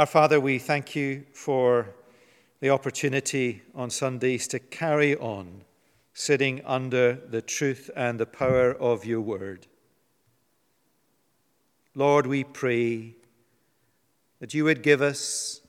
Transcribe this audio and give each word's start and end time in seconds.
Our 0.00 0.06
Father, 0.06 0.40
we 0.40 0.58
thank 0.58 0.96
you 0.96 1.26
for 1.34 1.90
the 2.60 2.70
opportunity 2.70 3.60
on 3.74 3.90
Sundays 3.90 4.48
to 4.48 4.58
carry 4.58 5.14
on 5.14 5.60
sitting 6.14 6.62
under 6.64 7.16
the 7.16 7.42
truth 7.42 7.90
and 7.94 8.18
the 8.18 8.24
power 8.24 8.72
of 8.72 9.04
your 9.04 9.20
word. 9.20 9.66
Lord, 11.94 12.26
we 12.26 12.44
pray 12.44 13.14
that 14.38 14.54
you 14.54 14.64
would 14.64 14.82
give 14.82 15.02
us 15.02 15.60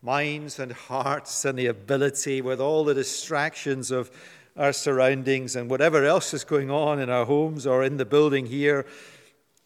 minds 0.00 0.60
and 0.60 0.70
hearts 0.70 1.44
and 1.44 1.58
the 1.58 1.66
ability, 1.66 2.42
with 2.42 2.60
all 2.60 2.84
the 2.84 2.94
distractions 2.94 3.90
of 3.90 4.08
our 4.56 4.72
surroundings 4.72 5.56
and 5.56 5.68
whatever 5.68 6.04
else 6.04 6.32
is 6.32 6.44
going 6.44 6.70
on 6.70 7.00
in 7.00 7.10
our 7.10 7.24
homes 7.24 7.66
or 7.66 7.82
in 7.82 7.96
the 7.96 8.04
building 8.04 8.46
here, 8.46 8.86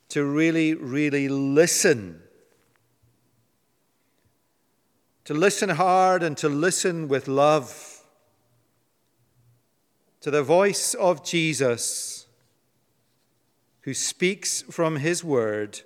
to 0.08 0.24
really, 0.24 0.72
really 0.72 1.28
listen 1.28 2.22
to 5.28 5.34
listen 5.34 5.68
hard 5.68 6.22
and 6.22 6.38
to 6.38 6.48
listen 6.48 7.06
with 7.06 7.28
love 7.28 8.00
to 10.22 10.30
the 10.30 10.42
voice 10.42 10.94
of 10.94 11.22
Jesus 11.22 12.26
who 13.82 13.92
speaks 13.92 14.62
from 14.62 14.96
his 14.96 15.22
word 15.22 15.82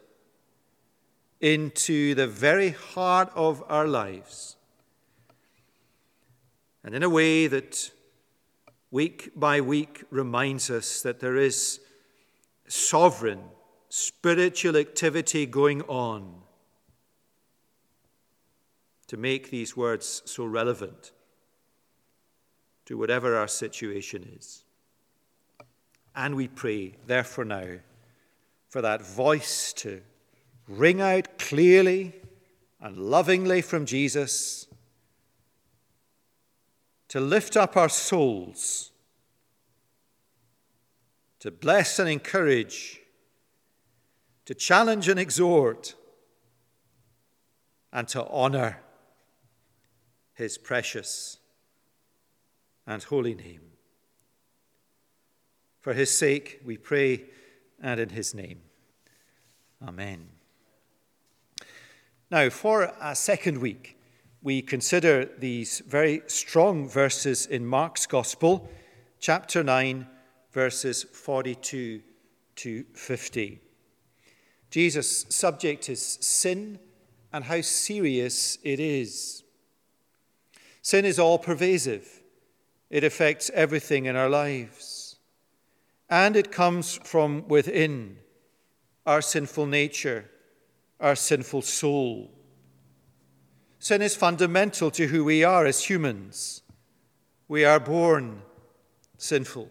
into 1.40 2.14
the 2.14 2.28
very 2.28 2.68
heart 2.68 3.32
of 3.34 3.64
our 3.66 3.88
lives. 3.88 4.54
And 6.84 6.94
in 6.94 7.02
a 7.02 7.10
way 7.10 7.48
that 7.48 7.90
week 8.92 9.32
by 9.34 9.60
week 9.60 10.04
reminds 10.10 10.70
us 10.70 11.02
that 11.02 11.18
there 11.18 11.36
is 11.36 11.80
sovereign 12.68 13.42
spiritual 13.88 14.76
activity 14.76 15.46
going 15.46 15.82
on 15.88 16.41
to 19.12 19.18
make 19.18 19.50
these 19.50 19.76
words 19.76 20.22
so 20.24 20.42
relevant 20.42 21.12
to 22.86 22.96
whatever 22.96 23.36
our 23.36 23.46
situation 23.46 24.26
is. 24.38 24.64
And 26.16 26.34
we 26.34 26.48
pray, 26.48 26.94
therefore, 27.06 27.44
now 27.44 27.66
for 28.70 28.80
that 28.80 29.02
voice 29.02 29.74
to 29.74 30.00
ring 30.66 31.02
out 31.02 31.38
clearly 31.38 32.14
and 32.80 32.96
lovingly 32.96 33.60
from 33.60 33.84
Jesus, 33.84 34.66
to 37.08 37.20
lift 37.20 37.54
up 37.54 37.76
our 37.76 37.90
souls, 37.90 38.92
to 41.40 41.50
bless 41.50 41.98
and 41.98 42.08
encourage, 42.08 43.02
to 44.46 44.54
challenge 44.54 45.06
and 45.06 45.20
exhort, 45.20 45.96
and 47.92 48.08
to 48.08 48.26
honor 48.28 48.78
his 50.42 50.58
precious 50.58 51.38
and 52.84 53.02
holy 53.04 53.34
name. 53.34 53.60
For 55.80 55.94
his 55.94 56.10
sake 56.10 56.60
we 56.64 56.76
pray, 56.76 57.24
and 57.80 57.98
in 57.98 58.10
his 58.10 58.34
name. 58.34 58.60
Amen. 59.86 60.28
Now, 62.30 62.48
for 62.50 62.92
a 63.00 63.14
second 63.14 63.58
week, 63.58 63.98
we 64.40 64.62
consider 64.62 65.28
these 65.38 65.80
very 65.80 66.22
strong 66.26 66.88
verses 66.88 67.46
in 67.46 67.66
Mark's 67.66 68.06
Gospel, 68.06 68.68
chapter 69.20 69.62
9, 69.62 70.06
verses 70.52 71.02
42 71.02 72.02
to 72.56 72.84
50. 72.94 73.60
Jesus' 74.70 75.26
subject 75.28 75.88
is 75.88 76.02
sin 76.20 76.78
and 77.32 77.44
how 77.44 77.60
serious 77.60 78.58
it 78.62 78.80
is. 78.80 79.41
Sin 80.82 81.04
is 81.04 81.18
all 81.18 81.38
pervasive, 81.38 82.22
it 82.90 83.04
affects 83.04 83.50
everything 83.54 84.06
in 84.06 84.16
our 84.16 84.28
lives. 84.28 85.16
And 86.10 86.36
it 86.36 86.52
comes 86.52 86.98
from 87.04 87.48
within 87.48 88.18
our 89.06 89.22
sinful 89.22 89.66
nature, 89.66 90.28
our 91.00 91.16
sinful 91.16 91.62
soul. 91.62 92.30
Sin 93.78 94.02
is 94.02 94.14
fundamental 94.14 94.90
to 94.90 95.06
who 95.06 95.24
we 95.24 95.42
are 95.42 95.64
as 95.64 95.84
humans. 95.84 96.62
We 97.48 97.64
are 97.64 97.80
born 97.80 98.42
sinful. 99.16 99.70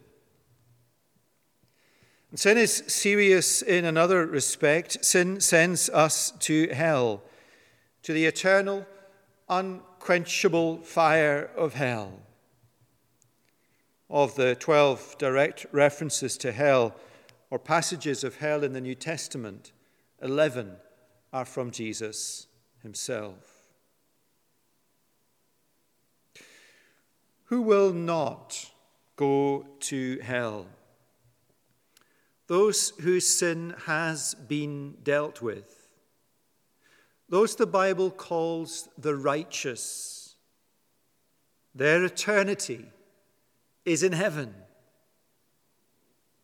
And 2.32 2.40
sin 2.40 2.58
is 2.58 2.84
serious 2.88 3.62
in 3.62 3.86
another 3.86 4.26
respect. 4.26 5.04
Sin 5.06 5.40
sends 5.42 5.90
us 5.90 6.32
to 6.40 6.70
hell, 6.70 7.22
to 8.04 8.14
the 8.14 8.26
eternal, 8.26 8.86
unquenchable 10.02 10.78
fire 10.78 11.52
of 11.56 11.76
hell. 11.76 12.12
Of 14.10 14.36
the 14.36 14.56
12 14.56 15.18
direct 15.20 15.68
references 15.72 16.38
to 16.40 16.52
hell 16.52 16.96
or 17.52 17.60
passages 17.60 18.24
of 18.24 18.38
hell 18.38 18.64
in 18.64 18.74
the 18.74 18.82
New 18.82 18.96
Testament, 18.96 19.72
11 20.22 20.76
are 21.32 21.46
from 21.46 21.70
Jesus 21.70 22.48
himself. 22.82 23.68
Who 27.46 27.62
will 27.62 27.94
not 27.94 28.72
go 29.16 29.68
to 29.82 30.20
hell? 30.20 30.66
Those 32.48 32.90
whose 33.02 33.28
sin 33.28 33.76
has 33.86 34.34
been 34.34 34.98
dealt 35.04 35.44
with 35.44 35.81
those 37.31 37.56
the 37.56 37.66
Bible 37.66 38.12
calls 38.12 38.90
the 38.97 39.16
righteous. 39.16 40.36
Their 41.74 42.03
eternity 42.03 42.86
is 43.86 44.03
in 44.03 44.12
heaven. 44.12 44.53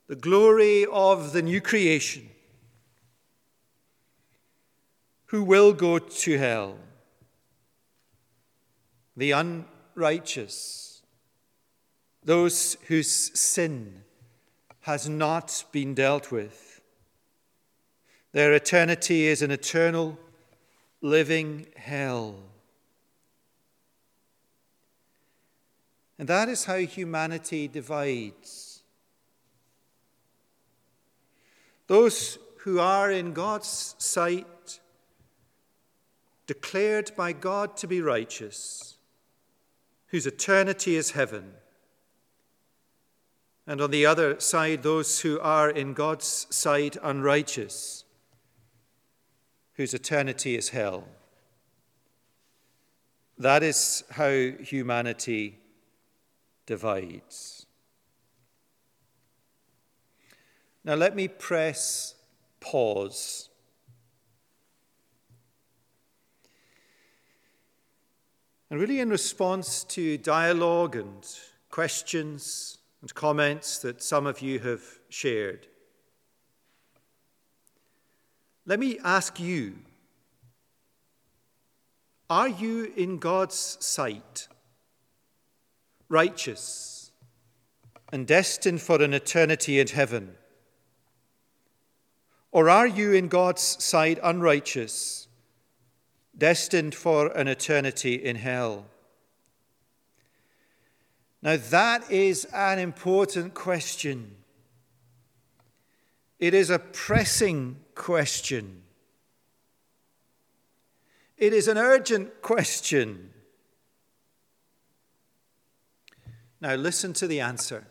The 0.07 0.15
glory 0.15 0.85
of 0.89 1.33
the 1.33 1.41
new 1.41 1.59
creation. 1.59 2.29
Who 5.25 5.43
will 5.43 5.73
go 5.73 5.99
to 5.99 6.37
hell? 6.37 6.77
The 9.17 9.31
unrighteous, 9.31 11.01
those 12.23 12.77
whose 12.87 13.09
sin 13.37 14.03
has 14.83 15.09
not 15.09 15.65
been 15.73 15.93
dealt 15.93 16.31
with. 16.31 16.79
Their 18.31 18.53
eternity 18.53 19.25
is 19.25 19.41
an 19.41 19.51
eternal 19.51 20.17
living 21.07 21.68
hell. 21.75 22.35
And 26.19 26.28
that 26.28 26.50
is 26.50 26.66
how 26.66 26.78
humanity 26.78 27.68
divides. 27.68 28.81
Those 31.88 32.38
who 32.59 32.79
are 32.79 33.12
in 33.12 33.34
God's 33.34 33.95
sight, 33.97 34.79
declared 36.47 37.12
by 37.16 37.31
God 37.34 37.78
to 37.78 37.88
be 37.88 38.01
righteous, 38.01 38.97
whose 40.07 40.28
eternity 40.28 40.95
is 40.95 41.12
heaven. 41.12 41.53
And 43.66 43.79
on 43.79 43.91
the 43.91 44.06
other 44.06 44.39
side, 44.39 44.84
those 44.84 45.22
who 45.22 45.39
are 45.39 45.69
in 45.69 45.94
God's 45.94 46.47
sight 46.50 46.97
unrighteous, 47.01 48.06
whose 49.77 49.93
eternity 49.93 50.55
is 50.55 50.69
hell. 50.69 51.07
That 53.38 53.61
is 53.61 54.03
how 54.09 54.31
humanity 54.59 55.59
divides. 56.65 57.67
Now, 60.83 60.95
let 60.95 61.15
me 61.15 61.27
press 61.27 62.15
pause. 62.59 63.49
And 68.69 68.79
really, 68.79 69.00
in 69.00 69.09
response 69.09 69.83
to 69.85 70.18
dialogue 70.18 70.95
and 70.95 71.25
questions 71.69 72.79
and 73.01 73.13
comments 73.13 73.77
that 73.79 74.01
some 74.01 74.25
of 74.25 74.41
you 74.41 74.59
have 74.59 74.81
shared, 75.09 75.68
let 78.67 78.79
me 78.79 78.99
ask 79.03 79.39
you 79.39 79.75
Are 82.29 82.49
you 82.49 82.91
in 82.95 83.17
God's 83.17 83.77
sight 83.79 84.49
righteous 86.09 87.11
and 88.11 88.27
destined 88.27 88.81
for 88.81 89.01
an 89.01 89.13
eternity 89.13 89.79
in 89.79 89.87
heaven? 89.87 90.35
Or 92.51 92.69
are 92.69 92.87
you 92.87 93.13
in 93.13 93.27
God's 93.27 93.61
sight 93.61 94.19
unrighteous, 94.23 95.27
destined 96.37 96.95
for 96.95 97.27
an 97.27 97.47
eternity 97.47 98.15
in 98.15 98.35
hell? 98.35 98.85
Now, 101.41 101.57
that 101.57 102.09
is 102.09 102.45
an 102.53 102.79
important 102.79 103.53
question. 103.53 104.35
It 106.39 106.53
is 106.53 106.69
a 106.69 106.79
pressing 106.79 107.77
question. 107.97 108.83
It 111.38 111.53
is 111.53 111.67
an 111.67 111.77
urgent 111.77 112.41
question. 112.41 113.31
Now, 116.61 116.75
listen 116.75 117.13
to 117.13 117.27
the 117.27 117.41
answer. 117.41 117.85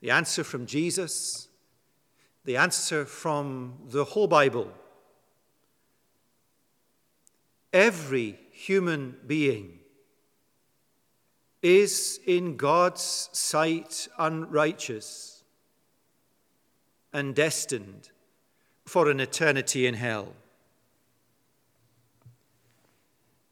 The 0.00 0.10
answer 0.10 0.42
from 0.42 0.66
Jesus, 0.66 1.48
the 2.44 2.56
answer 2.56 3.04
from 3.04 3.74
the 3.86 4.04
whole 4.04 4.26
Bible. 4.26 4.72
Every 7.72 8.38
human 8.50 9.16
being 9.26 9.78
is 11.62 12.18
in 12.26 12.56
God's 12.56 13.28
sight 13.32 14.08
unrighteous 14.18 15.31
and 17.12 17.34
destined 17.34 18.10
for 18.84 19.10
an 19.10 19.20
eternity 19.20 19.86
in 19.86 19.94
hell. 19.94 20.34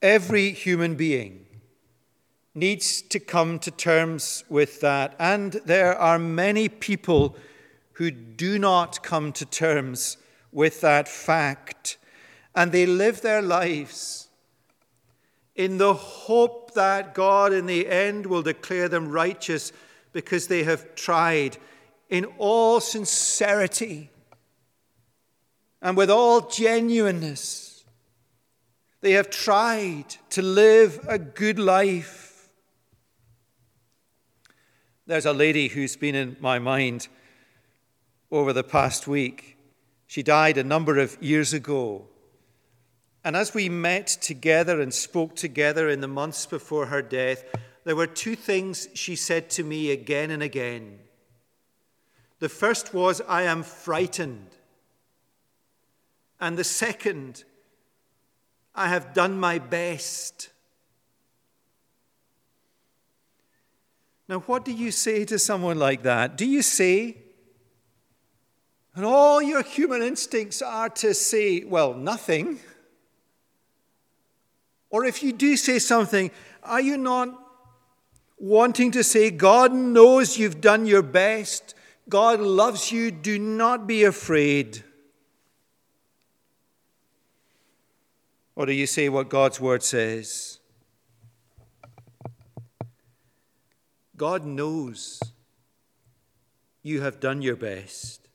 Every 0.03 0.53
human 0.53 0.95
being 0.95 1.47
needs 2.55 3.03
to 3.03 3.21
come 3.21 3.59
to 3.61 3.71
terms 3.71 4.45
with 4.49 4.81
that, 4.81 5.15
and 5.19 5.53
there 5.65 5.95
are 5.97 6.19
many 6.19 6.69
people 6.69 7.37
who 7.93 8.11
do 8.11 8.59
not 8.59 9.03
come 9.03 9.33
to 9.33 9.45
terms 9.45 10.17
with 10.53 10.81
that 10.81 11.07
fact, 11.07 11.99
and 12.55 12.73
they 12.73 12.87
live 12.87 13.21
their 13.21 13.43
lives 13.43 14.29
in 15.55 15.77
the 15.77 15.93
hope 15.93 16.73
that 16.75 17.15
God 17.15 17.53
in 17.53 17.67
the 17.67 17.87
end 17.87 18.25
will 18.25 18.43
declare 18.43 18.89
them 18.89 19.11
righteous 19.11 19.73
because 20.13 20.47
they 20.47 20.65
have 20.65 20.95
tried 20.95 21.59
in 22.11 22.27
all 22.39 22.81
sincerity 22.81 24.11
and 25.81 25.97
with 25.97 26.11
all 26.11 26.43
genuineness. 26.43 27.85
They 29.01 29.13
have 29.13 29.31
tried 29.31 30.17
to 30.31 30.43
live 30.43 31.01
a 31.09 31.19
good 31.19 31.59
life. 31.59 32.51
There's 35.07 35.25
a 35.25 35.33
lady 35.33 35.69
who's 35.69 35.97
been 35.97 36.15
in 36.15 36.37
my 36.41 36.59
mind 36.59 37.09
over 38.31 38.53
the 38.53 38.63
past 38.63 39.09
week. 39.09 39.57
She 40.07 40.23
died 40.23 40.59
a 40.59 40.65
number 40.65 40.99
of 40.99 41.17
years 41.23 41.53
ago. 41.53 42.09
And 43.25 43.37
as 43.37 43.55
we 43.55 43.69
met 43.69 44.07
together 44.07 44.81
and 44.81 44.93
spoke 44.93 45.37
together 45.37 45.89
in 45.89 46.01
the 46.01 46.09
months 46.09 46.47
before 46.47 46.87
her 46.87 47.03
death, 47.03 47.45
there 47.85 47.97
were 47.97 48.07
two 48.07 48.35
things 48.35 48.89
she 48.95 49.17
said 49.17 49.51
to 49.51 49.65
me 49.65 49.91
again 49.91 50.31
and 50.31 50.43
again. 50.43 50.99
The 52.41 52.49
first 52.49 52.93
was, 52.93 53.21
I 53.29 53.43
am 53.43 53.63
frightened. 53.63 54.49
And 56.41 56.59
the 56.59 56.65
second, 56.65 57.45
I 58.75 58.89
have 58.89 59.13
done 59.13 59.39
my 59.39 59.59
best. 59.59 60.49
Now, 64.27 64.41
what 64.41 64.65
do 64.65 64.73
you 64.73 64.91
say 64.91 65.25
to 65.27 65.39
someone 65.39 65.79
like 65.79 66.03
that? 66.05 66.37
Do 66.37 66.47
you 66.47 66.63
say, 66.63 67.19
and 68.95 69.05
all 69.05 69.43
your 69.43 69.63
human 69.63 70.03
instincts 70.03 70.63
are 70.63 70.89
to 70.89 71.13
say, 71.13 71.65
well, 71.65 71.93
nothing? 71.95 72.59
Or 74.89 75.05
if 75.05 75.23
you 75.23 75.33
do 75.33 75.57
say 75.57 75.79
something, 75.79 76.31
are 76.63 76.81
you 76.81 76.97
not 76.97 77.29
wanting 78.39 78.93
to 78.93 79.05
say, 79.05 79.31
God 79.31 79.75
knows 79.75 80.39
you've 80.39 80.63
done 80.63 80.87
your 80.87 81.03
best? 81.03 81.75
God 82.11 82.41
loves 82.41 82.91
you. 82.91 83.13
Do 83.13 83.39
not 83.39 83.87
be 83.87 84.03
afraid. 84.03 84.83
Or 88.57 88.67
do 88.67 88.73
you 88.73 88.87
say 88.87 89.09
what 89.09 89.29
God's 89.31 89.61
word 89.61 89.83
says? 89.83 90.59
God 94.17 94.45
knows 94.45 95.21
you 96.83 97.01
have 97.01 97.21
done 97.21 97.41
your 97.41 97.57
best. 97.57 98.29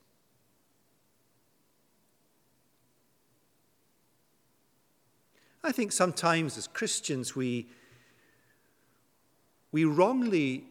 I 5.64 5.72
think 5.72 5.92
sometimes 5.92 6.58
as 6.58 6.68
Christians 6.68 7.36
we, 7.36 7.68
we 9.72 9.84
wrongly 9.84 10.64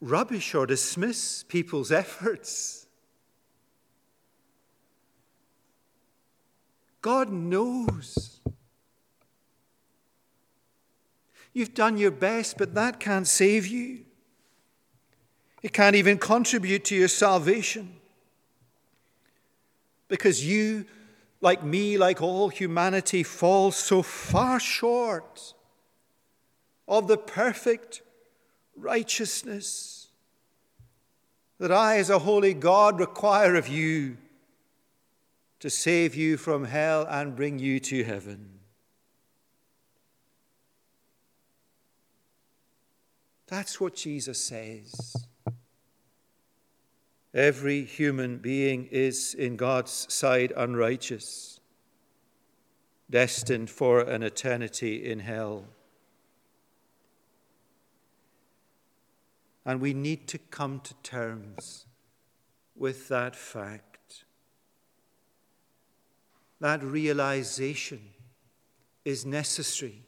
rubbish 0.00 0.54
or 0.54 0.66
dismiss 0.66 1.42
people's 1.44 1.92
efforts. 2.04 2.86
God 7.00 7.30
knows. 7.30 8.40
You've 11.52 11.74
done 11.74 11.96
your 11.96 12.10
best, 12.10 12.58
but 12.58 12.74
that 12.74 13.00
can't 13.00 13.26
save 13.26 13.66
you. 13.66 14.04
It 15.62 15.72
can't 15.72 15.96
even 15.96 16.18
contribute 16.18 16.84
to 16.86 16.94
your 16.94 17.08
salvation. 17.08 17.96
Because 20.08 20.44
you 20.44 20.86
like 21.40 21.62
me, 21.62 21.98
like 21.98 22.22
all 22.22 22.48
humanity, 22.48 23.22
fall 23.22 23.70
so 23.70 24.02
far 24.02 24.60
short 24.60 25.54
of 26.86 27.06
the 27.06 27.18
perfect 27.18 28.02
righteousness 28.80 30.08
that 31.58 31.72
I, 31.72 31.98
as 31.98 32.10
a 32.10 32.20
holy 32.20 32.54
God, 32.54 33.00
require 33.00 33.54
of 33.56 33.68
you 33.68 34.16
to 35.60 35.68
save 35.68 36.14
you 36.14 36.36
from 36.36 36.64
hell 36.64 37.06
and 37.10 37.34
bring 37.34 37.58
you 37.58 37.80
to 37.80 38.04
heaven. 38.04 38.50
That's 43.48 43.80
what 43.80 43.96
Jesus 43.96 44.38
says. 44.38 45.16
Every 47.34 47.84
human 47.84 48.38
being 48.38 48.88
is, 48.90 49.34
in 49.34 49.56
God's 49.56 50.06
sight, 50.12 50.52
unrighteous, 50.56 51.60
destined 53.10 53.70
for 53.70 54.00
an 54.00 54.22
eternity 54.22 55.10
in 55.10 55.20
hell. 55.20 55.64
And 59.68 59.80
we 59.82 59.92
need 59.92 60.26
to 60.28 60.38
come 60.38 60.80
to 60.80 60.94
terms 61.02 61.84
with 62.74 63.08
that 63.08 63.36
fact. 63.36 64.24
That 66.58 66.82
realization 66.82 68.00
is 69.04 69.26
necessary. 69.26 70.06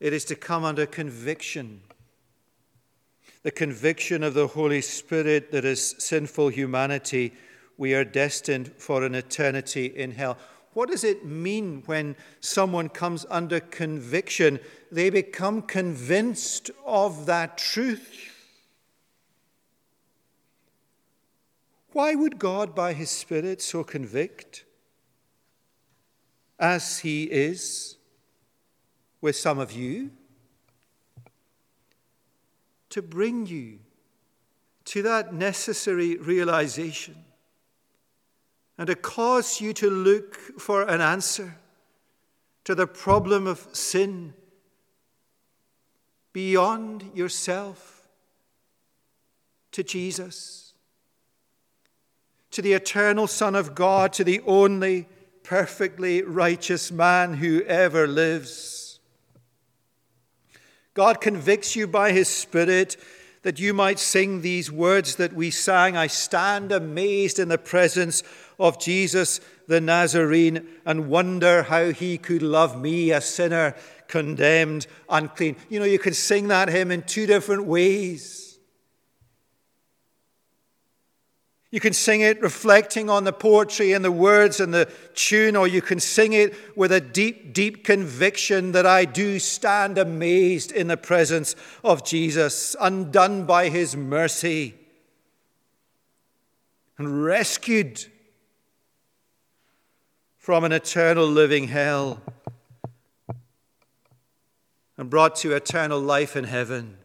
It 0.00 0.12
is 0.12 0.24
to 0.26 0.36
come 0.36 0.64
under 0.64 0.84
conviction 0.84 1.80
the 3.42 3.50
conviction 3.50 4.22
of 4.22 4.34
the 4.34 4.48
Holy 4.48 4.82
Spirit 4.82 5.50
that 5.52 5.64
as 5.64 5.94
sinful 6.02 6.48
humanity, 6.48 7.32
we 7.78 7.94
are 7.94 8.04
destined 8.04 8.70
for 8.76 9.02
an 9.02 9.14
eternity 9.14 9.86
in 9.86 10.10
hell. 10.10 10.36
What 10.72 10.90
does 10.90 11.02
it 11.04 11.24
mean 11.24 11.82
when 11.86 12.16
someone 12.40 12.88
comes 12.88 13.26
under 13.28 13.60
conviction? 13.60 14.60
They 14.90 15.10
become 15.10 15.62
convinced 15.62 16.70
of 16.86 17.26
that 17.26 17.58
truth. 17.58 18.36
Why 21.92 22.14
would 22.14 22.38
God, 22.38 22.74
by 22.74 22.92
His 22.92 23.10
Spirit, 23.10 23.60
so 23.60 23.82
convict 23.82 24.64
as 26.58 27.00
He 27.00 27.24
is 27.24 27.96
with 29.20 29.34
some 29.34 29.58
of 29.58 29.72
you? 29.72 30.10
to 32.90 33.00
bring 33.00 33.46
you 33.46 33.78
to 34.84 35.02
that 35.02 35.32
necessary 35.32 36.16
realization 36.16 37.16
and 38.80 38.86
to 38.86 38.94
cause 38.94 39.60
you 39.60 39.74
to 39.74 39.90
look 39.90 40.34
for 40.58 40.88
an 40.88 41.02
answer 41.02 41.58
to 42.64 42.74
the 42.74 42.86
problem 42.86 43.46
of 43.46 43.68
sin 43.76 44.32
beyond 46.32 47.04
yourself 47.12 48.08
to 49.72 49.82
Jesus, 49.82 50.72
to 52.52 52.62
the 52.62 52.72
eternal 52.72 53.26
Son 53.26 53.54
of 53.54 53.74
God, 53.74 54.14
to 54.14 54.24
the 54.24 54.40
only 54.46 55.06
perfectly 55.42 56.22
righteous 56.22 56.90
man 56.90 57.34
who 57.34 57.60
ever 57.64 58.08
lives. 58.08 58.98
God 60.94 61.20
convicts 61.20 61.76
you 61.76 61.86
by 61.86 62.12
His 62.12 62.30
Spirit 62.30 62.96
that 63.42 63.58
you 63.58 63.72
might 63.72 63.98
sing 63.98 64.42
these 64.42 64.70
words 64.70 65.16
that 65.16 65.32
we 65.32 65.50
sang 65.50 65.96
I 65.96 66.06
stand 66.06 66.72
amazed 66.72 67.38
in 67.38 67.48
the 67.48 67.58
presence 67.58 68.22
of 68.58 68.78
Jesus 68.78 69.40
the 69.66 69.80
Nazarene 69.80 70.66
and 70.84 71.08
wonder 71.08 71.62
how 71.62 71.92
He 71.92 72.18
could 72.18 72.42
love 72.42 72.80
me, 72.80 73.12
a 73.12 73.20
sinner, 73.20 73.74
condemned, 74.08 74.86
unclean. 75.08 75.56
You 75.68 75.78
know, 75.78 75.86
you 75.86 75.98
could 75.98 76.16
sing 76.16 76.48
that 76.48 76.68
hymn 76.68 76.90
in 76.90 77.02
two 77.02 77.26
different 77.26 77.66
ways. 77.66 78.49
You 81.70 81.78
can 81.78 81.92
sing 81.92 82.20
it 82.20 82.42
reflecting 82.42 83.08
on 83.08 83.22
the 83.22 83.32
poetry 83.32 83.92
and 83.92 84.04
the 84.04 84.10
words 84.10 84.58
and 84.58 84.74
the 84.74 84.90
tune, 85.14 85.54
or 85.54 85.68
you 85.68 85.80
can 85.80 86.00
sing 86.00 86.32
it 86.32 86.52
with 86.76 86.90
a 86.90 87.00
deep, 87.00 87.52
deep 87.52 87.84
conviction 87.84 88.72
that 88.72 88.86
I 88.86 89.04
do 89.04 89.38
stand 89.38 89.96
amazed 89.96 90.72
in 90.72 90.88
the 90.88 90.96
presence 90.96 91.54
of 91.84 92.04
Jesus, 92.04 92.74
undone 92.80 93.44
by 93.44 93.68
his 93.68 93.96
mercy 93.96 94.74
and 97.00 97.24
rescued 97.24 98.04
from 100.36 100.64
an 100.64 100.72
eternal 100.72 101.26
living 101.26 101.68
hell 101.68 102.20
and 104.98 105.08
brought 105.08 105.36
to 105.36 105.54
eternal 105.54 105.98
life 105.98 106.36
in 106.36 106.44
heaven 106.44 106.98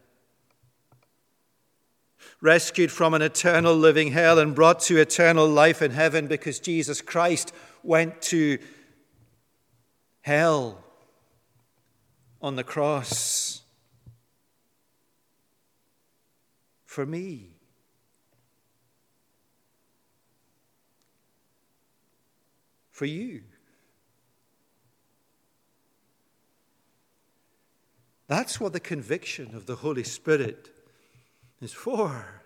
rescued 2.46 2.92
from 2.92 3.12
an 3.12 3.22
eternal 3.22 3.74
living 3.74 4.12
hell 4.12 4.38
and 4.38 4.54
brought 4.54 4.78
to 4.78 5.00
eternal 5.00 5.48
life 5.48 5.82
in 5.82 5.90
heaven 5.90 6.28
because 6.28 6.60
Jesus 6.60 7.02
Christ 7.02 7.52
went 7.82 8.22
to 8.22 8.58
hell 10.20 10.84
on 12.40 12.54
the 12.54 12.62
cross 12.62 13.62
for 16.84 17.04
me. 17.04 17.48
For 22.92 23.06
you. 23.06 23.42
That's 28.28 28.60
what 28.60 28.72
the 28.72 28.78
conviction 28.78 29.52
of 29.52 29.66
the 29.66 29.74
Holy 29.74 30.04
Spirit 30.04 30.75
is 31.60 31.72
for. 31.72 32.42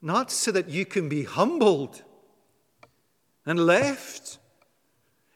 Not 0.00 0.30
so 0.30 0.52
that 0.52 0.68
you 0.68 0.84
can 0.84 1.08
be 1.08 1.24
humbled 1.24 2.02
and 3.44 3.58
left 3.58 4.38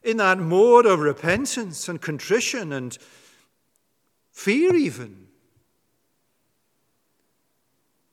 in 0.03 0.17
that 0.17 0.39
mode 0.39 0.85
of 0.85 0.99
repentance 0.99 1.87
and 1.87 2.01
contrition 2.01 2.73
and 2.73 2.97
fear, 4.31 4.75
even, 4.75 5.27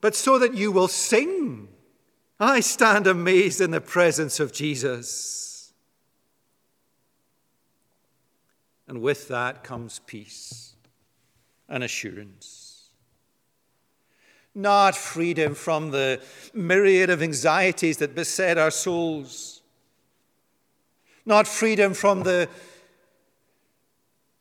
but 0.01 0.15
so 0.15 0.37
that 0.39 0.53
you 0.53 0.71
will 0.71 0.87
sing. 0.87 1.67
I 2.39 2.61
stand 2.61 3.07
amazed 3.07 3.59
in 3.59 3.71
the 3.71 3.81
presence 3.81 4.39
of 4.39 4.53
Jesus. 4.53 5.73
And 8.87 9.01
with 9.01 9.27
that 9.27 9.63
comes 9.63 9.99
peace 10.05 10.75
and 11.67 11.83
assurance 11.83 12.58
not 14.59 14.95
freedom 14.95 15.55
from 15.55 15.91
the 15.91 16.21
myriad 16.53 17.09
of 17.09 17.23
anxieties 17.23 17.97
that 17.97 18.13
beset 18.13 18.57
our 18.57 18.71
souls, 18.71 19.61
not 21.25 21.47
freedom 21.47 21.93
from 21.93 22.23
the 22.23 22.49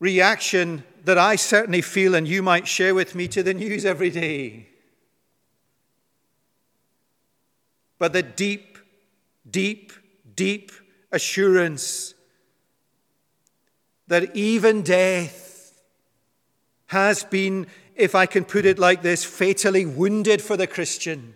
reaction 0.01 0.85
that 1.05 1.19
I 1.19 1.37
certainly 1.37 1.81
feel 1.81 2.15
and 2.15 2.27
you 2.27 2.43
might 2.43 2.67
share 2.67 2.95
with 2.95 3.15
me 3.15 3.29
to 3.29 3.43
the 3.43 3.55
news 3.55 3.85
every 3.85 4.11
day, 4.11 4.69
but 7.99 8.13
the 8.13 8.23
deep, 8.23 8.79
deep, 9.51 9.93
deep 10.35 10.73
assurance 11.13 12.15
that 14.09 14.35
even 14.35 14.83
death 14.83 15.81
has 16.87 17.25
been 17.25 17.67
if 17.99 18.15
I 18.15 18.27
can 18.27 18.45
put 18.45 18.65
it 18.65 18.79
like 18.79 19.03
this, 19.03 19.25
fatally 19.25 19.85
wounded 19.85 20.41
for 20.41 20.57
the 20.57 20.69
Christian. 20.69 21.35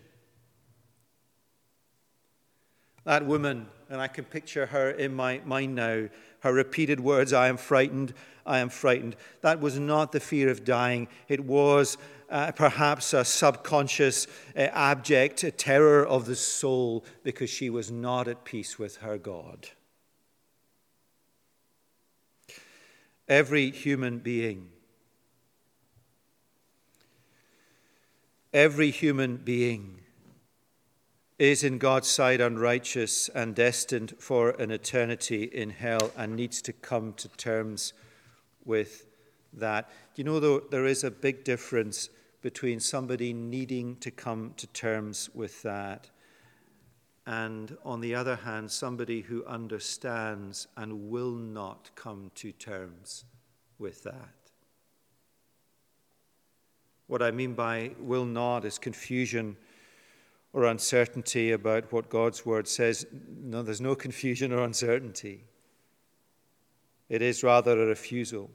That 3.04 3.26
woman, 3.26 3.66
and 3.90 4.00
I 4.00 4.06
can 4.06 4.24
picture 4.24 4.66
her 4.66 4.90
in 4.90 5.12
my 5.12 5.40
mind 5.44 5.74
now, 5.74 6.08
her 6.40 6.52
repeated 6.52 7.00
words, 7.00 7.32
I 7.32 7.48
am 7.48 7.56
frightened, 7.56 8.14
I 8.46 8.60
am 8.60 8.68
frightened. 8.68 9.16
That 9.40 9.60
was 9.60 9.78
not 9.78 10.12
the 10.12 10.20
fear 10.20 10.48
of 10.50 10.64
dying. 10.64 11.08
It 11.28 11.40
was 11.40 11.98
uh, 12.30 12.52
perhaps 12.52 13.12
a 13.12 13.24
subconscious, 13.24 14.28
uh, 14.56 14.60
abject 14.60 15.44
terror 15.58 16.06
of 16.06 16.26
the 16.26 16.36
soul 16.36 17.04
because 17.24 17.50
she 17.50 17.70
was 17.70 17.90
not 17.90 18.28
at 18.28 18.44
peace 18.44 18.78
with 18.78 18.98
her 18.98 19.18
God. 19.18 19.68
Every 23.28 23.70
human 23.70 24.18
being 24.18 24.70
Every 28.52 28.90
human 28.90 29.38
being 29.38 30.00
is 31.38 31.64
in 31.64 31.78
God's 31.78 32.08
sight 32.08 32.40
unrighteous 32.40 33.30
and 33.30 33.54
destined 33.54 34.14
for 34.18 34.50
an 34.50 34.70
eternity 34.70 35.44
in 35.44 35.70
hell 35.70 36.12
and 36.16 36.36
needs 36.36 36.60
to 36.62 36.72
come 36.74 37.14
to 37.14 37.28
terms 37.30 37.94
with 38.64 39.06
that. 39.54 39.90
You 40.16 40.24
know, 40.24 40.38
though, 40.38 40.60
there 40.60 40.84
is 40.84 41.02
a 41.02 41.10
big 41.10 41.44
difference 41.44 42.10
between 42.42 42.78
somebody 42.78 43.32
needing 43.32 43.96
to 43.96 44.10
come 44.10 44.52
to 44.58 44.66
terms 44.66 45.30
with 45.32 45.62
that 45.62 46.10
and, 47.26 47.76
on 47.84 48.00
the 48.00 48.14
other 48.14 48.36
hand, 48.36 48.70
somebody 48.70 49.22
who 49.22 49.44
understands 49.46 50.66
and 50.76 51.08
will 51.08 51.30
not 51.30 51.90
come 51.94 52.30
to 52.34 52.52
terms 52.52 53.24
with 53.78 54.02
that. 54.02 54.41
What 57.12 57.20
I 57.20 57.30
mean 57.30 57.52
by 57.52 57.90
will 57.98 58.24
not 58.24 58.64
is 58.64 58.78
confusion 58.78 59.58
or 60.54 60.64
uncertainty 60.64 61.52
about 61.52 61.92
what 61.92 62.08
God's 62.08 62.46
word 62.46 62.66
says. 62.66 63.04
No, 63.38 63.62
there's 63.62 63.82
no 63.82 63.94
confusion 63.94 64.50
or 64.50 64.64
uncertainty. 64.64 65.44
It 67.10 67.20
is 67.20 67.44
rather 67.44 67.78
a 67.82 67.84
refusal 67.84 68.50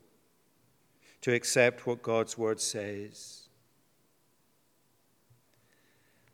to 1.22 1.36
accept 1.36 1.86
what 1.86 2.02
God's 2.02 2.36
word 2.36 2.60
says. 2.60 3.48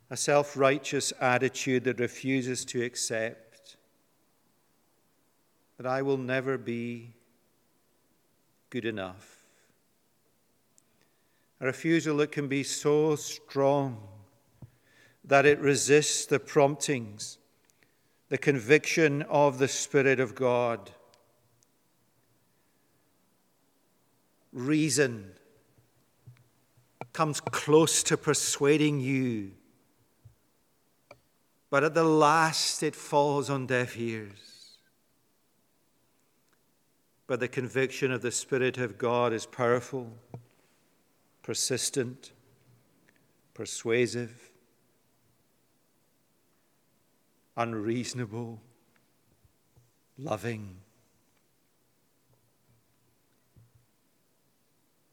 A 0.08 0.16
self 0.16 0.56
righteous 0.56 1.12
attitude 1.20 1.84
that 1.84 2.00
refuses 2.00 2.64
to 2.64 2.82
accept 2.82 3.76
that 5.76 5.86
I 5.86 6.00
will 6.00 6.16
never 6.16 6.56
be 6.56 7.12
good 8.70 8.86
enough 8.86 9.33
a 11.64 11.68
refusal 11.68 12.18
that 12.18 12.30
can 12.30 12.46
be 12.46 12.62
so 12.62 13.16
strong 13.16 13.96
that 15.24 15.46
it 15.46 15.58
resists 15.60 16.26
the 16.26 16.38
promptings, 16.38 17.38
the 18.28 18.36
conviction 18.36 19.22
of 19.22 19.56
the 19.56 19.66
Spirit 19.66 20.20
of 20.20 20.34
God. 20.34 20.90
Reason 24.52 25.32
comes 27.14 27.40
close 27.40 28.02
to 28.02 28.18
persuading 28.18 29.00
you, 29.00 29.52
but 31.70 31.82
at 31.82 31.94
the 31.94 32.04
last 32.04 32.82
it 32.82 32.94
falls 32.94 33.48
on 33.48 33.66
deaf 33.66 33.96
ears. 33.96 34.76
But 37.26 37.40
the 37.40 37.48
conviction 37.48 38.12
of 38.12 38.20
the 38.20 38.30
Spirit 38.30 38.76
of 38.76 38.98
God 38.98 39.32
is 39.32 39.46
powerful 39.46 40.12
persistent, 41.44 42.32
persuasive, 43.52 44.50
unreasonable, 47.54 48.62
loving. 50.16 50.78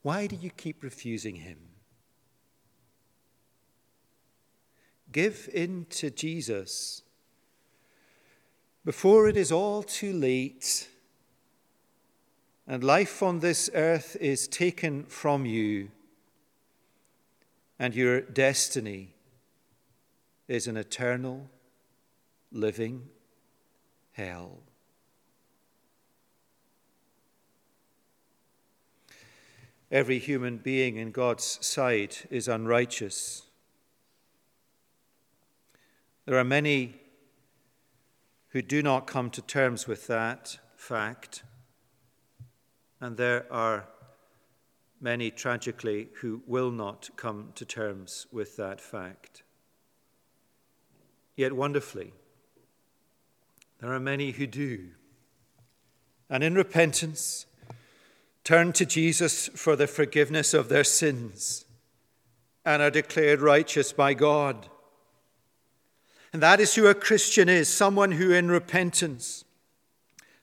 Why 0.03 0.25
do 0.25 0.37
you 0.37 0.49
keep 0.51 0.83
refusing 0.83 1.35
him? 1.35 1.57
Give 5.11 5.49
in 5.53 5.85
to 5.89 6.09
Jesus 6.09 7.03
before 8.85 9.27
it 9.27 9.35
is 9.35 9.51
all 9.51 9.83
too 9.83 10.13
late 10.13 10.87
and 12.65 12.85
life 12.85 13.21
on 13.21 13.39
this 13.39 13.69
earth 13.73 14.15
is 14.21 14.47
taken 14.47 15.03
from 15.03 15.45
you 15.45 15.89
and 17.81 17.95
your 17.95 18.21
destiny 18.21 19.15
is 20.47 20.67
an 20.67 20.77
eternal, 20.77 21.49
living 22.51 23.09
hell. 24.11 24.59
Every 29.89 30.19
human 30.19 30.57
being 30.57 30.97
in 30.97 31.09
God's 31.09 31.57
sight 31.65 32.27
is 32.29 32.47
unrighteous. 32.47 33.47
There 36.27 36.37
are 36.37 36.43
many 36.43 37.01
who 38.49 38.61
do 38.61 38.83
not 38.83 39.07
come 39.07 39.31
to 39.31 39.41
terms 39.41 39.87
with 39.87 40.05
that 40.05 40.59
fact, 40.75 41.41
and 42.99 43.17
there 43.17 43.51
are 43.51 43.87
many 45.01 45.31
tragically 45.31 46.09
who 46.21 46.43
will 46.45 46.71
not 46.71 47.09
come 47.17 47.51
to 47.55 47.65
terms 47.65 48.27
with 48.31 48.55
that 48.57 48.79
fact. 48.79 49.43
yet 51.35 51.53
wonderfully, 51.53 52.13
there 53.79 53.91
are 53.91 53.99
many 53.99 54.31
who 54.31 54.45
do. 54.45 54.89
And 56.29 56.43
in 56.43 56.53
repentance, 56.53 57.47
turn 58.43 58.73
to 58.73 58.85
Jesus 58.85 59.47
for 59.49 59.75
the 59.75 59.87
forgiveness 59.87 60.53
of 60.53 60.69
their 60.69 60.83
sins 60.83 61.65
and 62.63 62.81
are 62.81 62.91
declared 62.91 63.41
righteous 63.41 63.91
by 63.91 64.13
God. 64.13 64.67
And 66.31 66.43
that 66.43 66.59
is 66.59 66.75
who 66.75 66.87
a 66.87 66.93
Christian 66.93 67.49
is 67.49 67.67
someone 67.73 68.13
who, 68.13 68.31
in 68.31 68.49
repentance, 68.49 69.43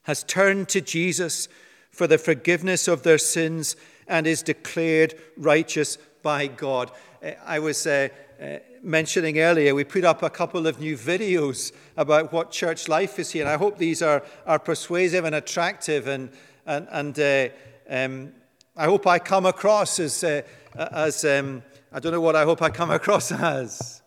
has 0.03 0.25
turned 0.25 0.69
to 0.71 0.81
Jesus 0.81 1.49
for 1.93 2.07
the 2.07 2.19
forgiveness 2.19 2.89
of 2.89 3.05
their 3.05 3.19
sins 3.19 3.77
and 4.09 4.27
is 4.27 4.43
declared 4.43 5.15
righteous 5.37 5.99
by 6.23 6.47
God. 6.47 6.91
Eh, 7.23 7.35
I 7.45 7.59
was 7.59 7.87
uh, 7.87 8.09
uh, 8.41 8.59
mentioning 8.83 9.39
earlier, 9.39 9.75
we 9.75 9.85
put 9.85 10.05
up 10.05 10.23
a 10.23 10.31
couple 10.31 10.67
of 10.67 10.81
new 10.81 10.97
videos 10.97 11.73
about 11.97 12.33
what 12.33 12.51
church 12.51 12.89
life 12.89 13.19
is 13.19 13.31
here, 13.31 13.43
and 13.43 13.51
I 13.51 13.57
hope 13.57 13.79
these 13.79 14.03
are, 14.03 14.23
are 14.47 14.59
persuasive 14.59 15.25
and 15.25 15.35
attractive, 15.35 16.07
and, 16.07 16.31
and, 16.67 16.87
and 16.91 17.19
uh, 17.19 17.49
um, 17.91 18.33
I 18.77 18.85
hope 18.85 19.07
I 19.07 19.19
come 19.19 19.47
across 19.47 19.99
as, 19.99 20.23
uh, 20.23 20.43
as 20.77 21.25
um, 21.25 21.63
I 21.93 22.01
don't 22.01 22.13
know 22.13 22.21
what 22.21 22.37
I 22.37 22.45
hope 22.45 22.63
I 22.63 22.71
come 22.71 22.91
across 23.01 23.33
as. 23.33 24.03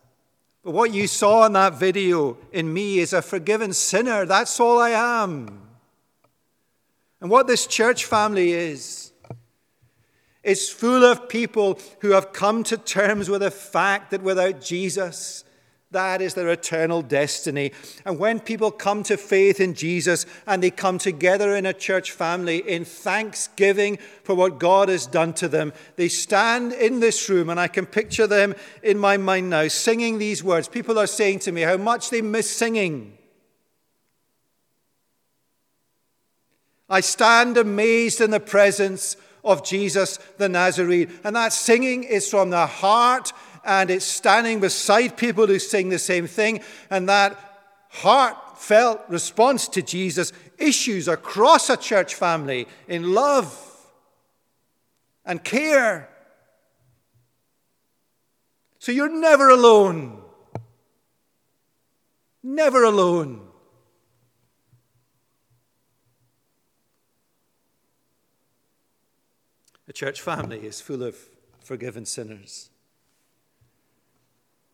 But 0.64 0.72
what 0.72 0.94
you 0.94 1.06
saw 1.08 1.44
in 1.44 1.52
that 1.54 1.74
video 1.74 2.38
in 2.52 2.72
me 2.72 3.00
is 3.00 3.12
a 3.12 3.20
forgiven 3.20 3.72
sinner. 3.72 4.24
That's 4.24 4.60
all 4.60 4.80
I 4.80 4.90
am. 4.90 5.60
And 7.20 7.30
what 7.30 7.46
this 7.46 7.66
church 7.66 8.04
family 8.04 8.52
is, 8.52 9.11
it's 10.42 10.68
full 10.68 11.04
of 11.04 11.28
people 11.28 11.78
who 12.00 12.10
have 12.10 12.32
come 12.32 12.64
to 12.64 12.76
terms 12.76 13.28
with 13.28 13.42
the 13.42 13.50
fact 13.50 14.10
that 14.10 14.22
without 14.22 14.60
Jesus, 14.60 15.44
that 15.92 16.20
is 16.20 16.34
their 16.34 16.48
eternal 16.48 17.02
destiny. 17.02 17.70
And 18.04 18.18
when 18.18 18.40
people 18.40 18.70
come 18.70 19.02
to 19.04 19.16
faith 19.16 19.60
in 19.60 19.74
Jesus 19.74 20.26
and 20.46 20.62
they 20.62 20.70
come 20.70 20.98
together 20.98 21.54
in 21.54 21.66
a 21.66 21.72
church 21.72 22.10
family 22.10 22.58
in 22.58 22.84
thanksgiving 22.84 23.98
for 24.24 24.34
what 24.34 24.58
God 24.58 24.88
has 24.88 25.06
done 25.06 25.32
to 25.34 25.48
them, 25.48 25.72
they 25.96 26.08
stand 26.08 26.72
in 26.72 27.00
this 27.00 27.28
room, 27.28 27.50
and 27.50 27.60
I 27.60 27.68
can 27.68 27.86
picture 27.86 28.26
them 28.26 28.54
in 28.82 28.98
my 28.98 29.16
mind 29.16 29.50
now 29.50 29.68
singing 29.68 30.18
these 30.18 30.42
words. 30.42 30.66
People 30.66 30.98
are 30.98 31.06
saying 31.06 31.40
to 31.40 31.52
me 31.52 31.60
how 31.60 31.76
much 31.76 32.10
they 32.10 32.22
miss 32.22 32.50
singing. 32.50 33.18
I 36.88 37.00
stand 37.00 37.56
amazed 37.56 38.20
in 38.20 38.30
the 38.30 38.40
presence 38.40 39.16
of 39.44 39.64
Jesus 39.64 40.18
the 40.38 40.48
Nazarene. 40.48 41.12
And 41.24 41.36
that 41.36 41.52
singing 41.52 42.04
is 42.04 42.28
from 42.28 42.50
the 42.50 42.66
heart 42.66 43.32
and 43.64 43.90
it's 43.90 44.04
standing 44.04 44.60
beside 44.60 45.16
people 45.16 45.46
who 45.46 45.58
sing 45.58 45.88
the 45.88 45.98
same 45.98 46.26
thing. 46.26 46.60
And 46.90 47.08
that 47.08 47.38
heartfelt 47.90 49.02
response 49.08 49.68
to 49.68 49.82
Jesus 49.82 50.32
issues 50.58 51.08
across 51.08 51.70
a 51.70 51.76
church 51.76 52.14
family 52.14 52.66
in 52.88 53.12
love 53.12 53.58
and 55.24 55.42
care. 55.42 56.08
So 58.78 58.90
you're 58.90 59.08
never 59.08 59.48
alone. 59.48 60.20
Never 62.42 62.82
alone. 62.82 63.51
A 69.92 69.94
church 69.94 70.22
family 70.22 70.60
is 70.66 70.80
full 70.80 71.02
of 71.02 71.14
forgiven 71.62 72.06
sinners 72.06 72.70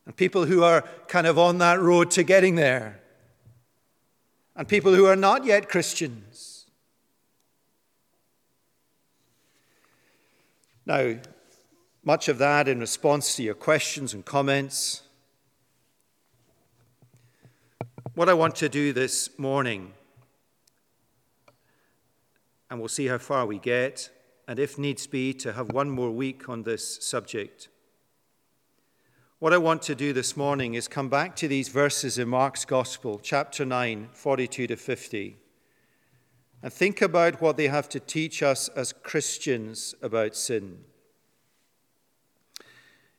and 0.06 0.14
people 0.14 0.44
who 0.44 0.62
are 0.62 0.82
kind 1.08 1.26
of 1.26 1.36
on 1.36 1.58
that 1.58 1.80
road 1.80 2.12
to 2.12 2.22
getting 2.22 2.54
there, 2.54 3.00
and 4.54 4.68
people 4.68 4.94
who 4.94 5.06
are 5.06 5.16
not 5.16 5.44
yet 5.44 5.68
Christians. 5.68 6.66
Now, 10.86 11.16
much 12.04 12.28
of 12.28 12.38
that 12.38 12.68
in 12.68 12.78
response 12.78 13.34
to 13.34 13.42
your 13.42 13.54
questions 13.54 14.14
and 14.14 14.24
comments. 14.24 15.02
What 18.14 18.28
I 18.28 18.34
want 18.34 18.54
to 18.54 18.68
do 18.68 18.92
this 18.92 19.36
morning, 19.36 19.94
and 22.70 22.78
we'll 22.78 22.88
see 22.88 23.08
how 23.08 23.18
far 23.18 23.46
we 23.46 23.58
get, 23.58 24.10
and 24.48 24.58
if 24.58 24.78
needs 24.78 25.06
be, 25.06 25.32
to 25.34 25.52
have 25.52 25.70
one 25.70 25.90
more 25.90 26.10
week 26.10 26.48
on 26.48 26.64
this 26.64 27.04
subject 27.04 27.68
what 29.40 29.54
I 29.54 29.58
want 29.58 29.82
to 29.82 29.94
do 29.94 30.12
this 30.12 30.36
morning 30.36 30.74
is 30.74 30.88
come 30.88 31.08
back 31.08 31.36
to 31.36 31.46
these 31.46 31.68
verses 31.68 32.18
in 32.18 32.28
Mark's 32.28 32.64
Gospel, 32.64 33.20
chapter 33.22 33.64
9, 33.64 34.08
42 34.12 34.66
to 34.66 34.76
50, 34.76 35.36
and 36.60 36.72
think 36.72 37.00
about 37.00 37.40
what 37.40 37.56
they 37.56 37.68
have 37.68 37.88
to 37.90 38.00
teach 38.00 38.42
us 38.42 38.66
as 38.70 38.92
Christians 38.92 39.94
about 40.02 40.34
sin. 40.34 40.78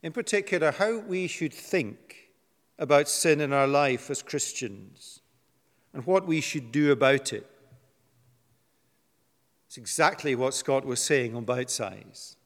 In 0.04 0.12
particular, 0.12 0.72
how 0.72 0.98
we 1.00 1.26
should 1.28 1.54
think 1.54 2.32
about 2.78 3.08
sin 3.08 3.40
in 3.40 3.54
our 3.54 3.68
life 3.68 4.10
as 4.10 4.22
Christians 4.22 5.22
and 5.94 6.06
what 6.06 6.28
we 6.28 6.42
should 6.42 6.74
do 6.74 6.92
about 6.92 7.32
it. 7.32 7.50
It's 9.70 9.78
exactly 9.78 10.34
what 10.34 10.56
Scott 10.56 10.84
was 10.84 11.00
saying 11.00 11.36
on 11.36 11.44
Bite 11.44 11.70
Size. 11.70 12.38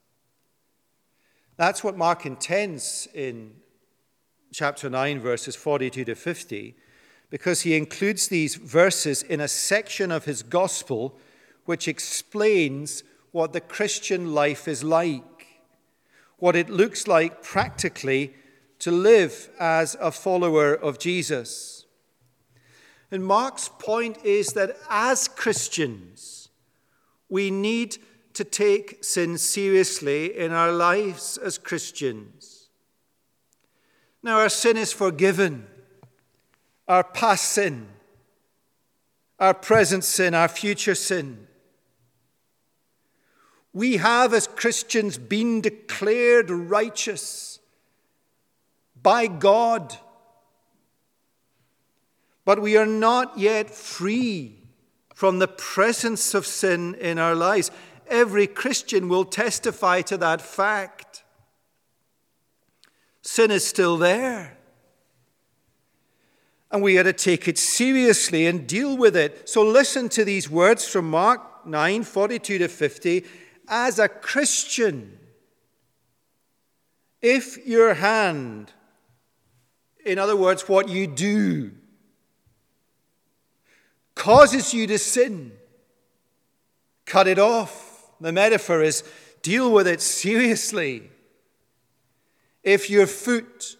That's 1.56 1.82
what 1.82 1.96
Mark 1.96 2.26
intends 2.26 3.08
in 3.14 3.54
chapter 4.52 4.90
9, 4.90 5.20
verses 5.20 5.56
42 5.56 6.04
to 6.04 6.14
50, 6.14 6.76
because 7.30 7.62
he 7.62 7.78
includes 7.78 8.28
these 8.28 8.56
verses 8.56 9.22
in 9.22 9.40
a 9.40 9.48
section 9.48 10.12
of 10.12 10.26
his 10.26 10.42
gospel 10.42 11.16
which 11.64 11.88
explains 11.88 13.02
what 13.32 13.54
the 13.54 13.60
Christian 13.62 14.34
life 14.34 14.68
is 14.68 14.84
like, 14.84 15.46
what 16.36 16.54
it 16.54 16.68
looks 16.68 17.08
like 17.08 17.42
practically 17.42 18.34
to 18.80 18.90
live 18.90 19.48
as 19.58 19.96
a 19.98 20.12
follower 20.12 20.74
of 20.74 20.98
Jesus. 20.98 21.86
And 23.10 23.24
Mark's 23.24 23.70
point 23.78 24.22
is 24.26 24.48
that 24.48 24.76
as 24.90 25.26
Christians, 25.26 26.33
we 27.28 27.50
need 27.50 27.98
to 28.34 28.44
take 28.44 29.02
sin 29.04 29.38
seriously 29.38 30.36
in 30.36 30.52
our 30.52 30.72
lives 30.72 31.38
as 31.38 31.56
Christians. 31.56 32.68
Now, 34.22 34.38
our 34.38 34.48
sin 34.48 34.76
is 34.76 34.92
forgiven. 34.92 35.66
Our 36.86 37.04
past 37.04 37.52
sin, 37.52 37.88
our 39.38 39.54
present 39.54 40.04
sin, 40.04 40.34
our 40.34 40.48
future 40.48 40.94
sin. 40.94 41.46
We 43.72 43.96
have, 43.96 44.34
as 44.34 44.46
Christians, 44.46 45.16
been 45.16 45.60
declared 45.60 46.50
righteous 46.50 47.58
by 49.02 49.26
God. 49.26 49.96
But 52.44 52.60
we 52.60 52.76
are 52.76 52.86
not 52.86 53.38
yet 53.38 53.70
free 53.70 54.63
from 55.14 55.38
the 55.38 55.48
presence 55.48 56.34
of 56.34 56.44
sin 56.44 56.94
in 56.96 57.18
our 57.18 57.34
lives. 57.34 57.70
Every 58.08 58.46
Christian 58.46 59.08
will 59.08 59.24
testify 59.24 60.02
to 60.02 60.18
that 60.18 60.42
fact. 60.42 61.22
Sin 63.22 63.50
is 63.50 63.66
still 63.66 63.96
there. 63.96 64.58
And 66.70 66.82
we 66.82 66.98
are 66.98 67.04
to 67.04 67.12
take 67.12 67.46
it 67.46 67.56
seriously 67.56 68.46
and 68.46 68.66
deal 68.66 68.96
with 68.96 69.16
it. 69.16 69.48
So 69.48 69.62
listen 69.62 70.08
to 70.10 70.24
these 70.24 70.50
words 70.50 70.86
from 70.86 71.08
Mark 71.08 71.64
9 71.64 72.02
42 72.02 72.58
to 72.58 72.68
50. 72.68 73.24
As 73.68 73.98
a 73.98 74.08
Christian, 74.08 75.18
if 77.22 77.64
your 77.66 77.94
hand, 77.94 78.72
in 80.04 80.18
other 80.18 80.36
words, 80.36 80.68
what 80.68 80.88
you 80.88 81.06
do, 81.06 81.70
causes 84.14 84.72
you 84.72 84.86
to 84.86 84.98
sin, 84.98 85.52
cut 87.04 87.26
it 87.26 87.38
off. 87.38 88.10
The 88.20 88.32
metaphor 88.32 88.82
is 88.82 89.02
deal 89.42 89.70
with 89.70 89.86
it 89.86 90.00
seriously. 90.00 91.10
If 92.62 92.88
your 92.88 93.06
foot, 93.06 93.76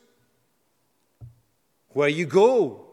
where 1.90 2.08
you 2.08 2.26
go, 2.26 2.84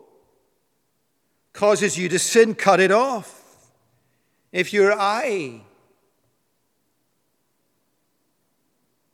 causes 1.53 1.97
you 1.97 2.07
to 2.09 2.19
sin, 2.19 2.55
cut 2.55 2.79
it 2.79 2.91
off. 2.91 3.71
If 4.51 4.71
your 4.73 4.93
eye, 4.93 5.61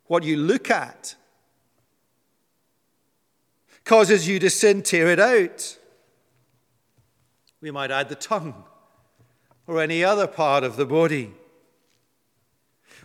what 0.06 0.24
you 0.24 0.38
look 0.38 0.70
at, 0.70 1.16
causes 3.84 4.28
you 4.28 4.38
to 4.40 4.50
sin, 4.50 4.84
tear 4.84 5.08
it 5.08 5.20
out. 5.20 5.77
We 7.62 7.72
might 7.72 7.90
add 7.90 8.10
the 8.10 8.16
tongue 8.16 8.64
or 9.66 9.82
any 9.82 10.04
other 10.04 10.28
part 10.28 10.64
of 10.64 10.78
the 10.78 10.86
body. 10.86 11.34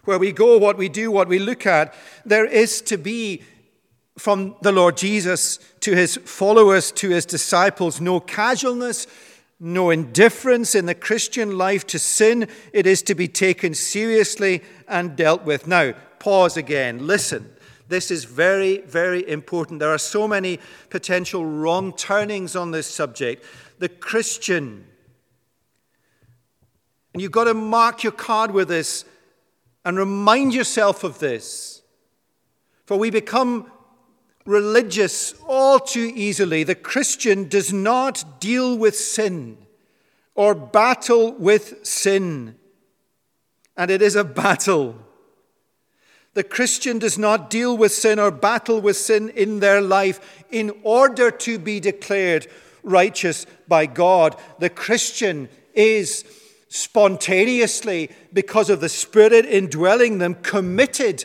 Where 0.05 0.19
we 0.19 0.33
go, 0.33 0.59
what 0.59 0.77
we 0.77 0.89
do, 0.89 1.11
what 1.11 1.29
we 1.29 1.39
look 1.39 1.67
at, 1.67 1.95
there 2.25 2.45
is 2.45 2.83
to 2.83 2.99
be 2.99 3.43
from 4.19 4.57
the 4.61 4.73
Lord 4.73 4.97
Jesus 4.97 5.59
to 5.81 5.95
his 5.95 6.17
followers, 6.17 6.93
to 6.93 7.09
his 7.09 7.25
disciples, 7.25 8.01
no 8.01 8.21
casualness, 8.21 9.07
no 9.59 9.91
indifference 9.91 10.75
in 10.75 10.87
the 10.87 10.95
Christian 10.95 11.57
life 11.57 11.87
to 11.87 11.99
sin. 11.99 12.49
It 12.73 12.87
is 12.87 13.01
to 13.03 13.15
be 13.15 13.29
taken 13.29 13.75
seriously 13.75 14.63
and 14.87 15.17
dealt 15.17 15.45
with. 15.45 15.67
Now, 15.67 15.93
pause 16.19 16.57
again. 16.57 17.07
Listen. 17.07 17.49
This 17.89 18.11
is 18.11 18.25
very, 18.25 18.79
very 18.79 19.29
important. 19.29 19.79
There 19.81 19.93
are 19.93 19.99
so 19.99 20.27
many 20.27 20.61
potential 20.89 21.45
wrong 21.45 21.93
turnings 21.93 22.57
on 22.57 22.71
this 22.71 22.87
subject. 22.87 23.45
The 23.83 23.89
Christian, 23.89 24.85
and 27.13 27.21
you've 27.21 27.33
got 27.33 27.47
to 27.47 27.55
mark 27.55 28.05
your 28.05 28.13
card 28.13 28.53
with 28.53 28.69
this 28.69 29.05
and 29.85 29.99
remind 29.99 30.55
yourself 30.55 31.03
of 31.03 31.19
this. 31.19 31.83
For 32.87 32.97
we 32.97 33.11
become 33.11 33.73
religious 34.47 35.35
all 35.49 35.81
too 35.81 36.13
easily. 36.15 36.63
The 36.63 36.77
Christian 36.77 37.49
does 37.49 37.73
not 37.73 38.41
deal 38.41 38.79
with 38.79 38.95
sin 38.95 39.59
or 40.37 40.55
battle 40.55 41.33
with 41.33 41.85
sin. 41.85 42.55
And 43.77 43.91
it 43.91 44.01
is 44.01 44.15
a 44.15 44.23
battle. 44.23 44.95
The 46.35 46.45
Christian 46.45 47.01
does 47.01 47.19
not 47.19 47.51
deal 47.51 47.77
with 47.77 47.91
sin 47.91 48.21
or 48.21 48.31
battle 48.31 48.81
with 48.81 48.97
sin 48.97 49.31
in 49.31 49.59
their 49.59 49.81
life 49.81 50.45
in 50.53 50.71
order 50.85 51.33
to 51.33 51.59
be 51.59 51.81
declared 51.81 52.47
righteous 52.83 53.47
by 53.69 53.87
God. 53.87 54.37
The 54.59 54.71
Christian 54.71 55.49
is 55.75 56.25
spontaneously, 56.69 58.11
because 58.33 58.71
of 58.71 58.81
the 58.81 58.89
Spirit 58.89 59.45
indwelling 59.45 60.19
them, 60.19 60.35
committed. 60.37 61.25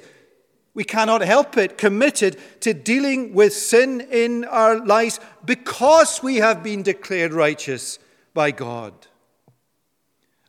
We 0.74 0.84
cannot 0.84 1.22
help 1.22 1.56
it, 1.56 1.78
committed 1.78 2.38
to 2.62 2.74
dealing 2.74 3.34
with 3.34 3.54
sin 3.54 4.02
in 4.12 4.43
our 4.43 4.86
lives 4.86 5.22
because 5.46 6.22
we 6.22 6.36
have 6.36 6.63
been 6.63 6.84
declared 6.84 7.32
righteous 7.32 7.98
by 8.34 8.52
God. 8.52 8.93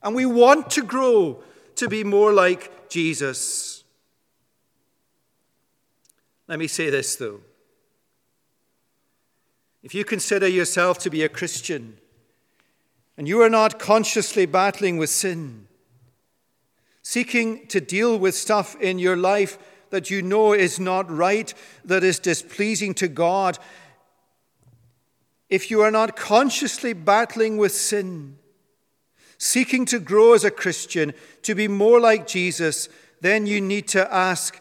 And 0.02 0.16
we 0.16 0.26
want 0.26 0.70
to 0.70 0.82
grow 0.82 1.42
to 1.76 1.88
be 1.88 2.02
more 2.02 2.32
like 2.32 2.88
Jesus. 2.88 3.84
Let 6.48 6.58
me 6.58 6.66
say 6.66 6.90
this, 6.90 7.14
though. 7.14 7.40
If 9.88 9.94
you 9.94 10.04
consider 10.04 10.46
yourself 10.46 10.98
to 10.98 11.08
be 11.08 11.22
a 11.22 11.30
Christian 11.30 11.96
and 13.16 13.26
you 13.26 13.40
are 13.40 13.48
not 13.48 13.78
consciously 13.78 14.44
battling 14.44 14.98
with 14.98 15.08
sin, 15.08 15.66
seeking 17.00 17.66
to 17.68 17.80
deal 17.80 18.18
with 18.18 18.34
stuff 18.34 18.78
in 18.82 18.98
your 18.98 19.16
life 19.16 19.56
that 19.88 20.10
you 20.10 20.20
know 20.20 20.52
is 20.52 20.78
not 20.78 21.10
right, 21.10 21.54
that 21.86 22.04
is 22.04 22.18
displeasing 22.18 22.92
to 22.96 23.08
God, 23.08 23.58
if 25.48 25.70
you 25.70 25.80
are 25.80 25.90
not 25.90 26.16
consciously 26.16 26.92
battling 26.92 27.56
with 27.56 27.72
sin, 27.72 28.36
seeking 29.38 29.86
to 29.86 29.98
grow 29.98 30.34
as 30.34 30.44
a 30.44 30.50
Christian, 30.50 31.14
to 31.40 31.54
be 31.54 31.66
more 31.66 31.98
like 31.98 32.26
Jesus, 32.26 32.90
then 33.22 33.46
you 33.46 33.58
need 33.58 33.88
to 33.88 34.14
ask 34.14 34.60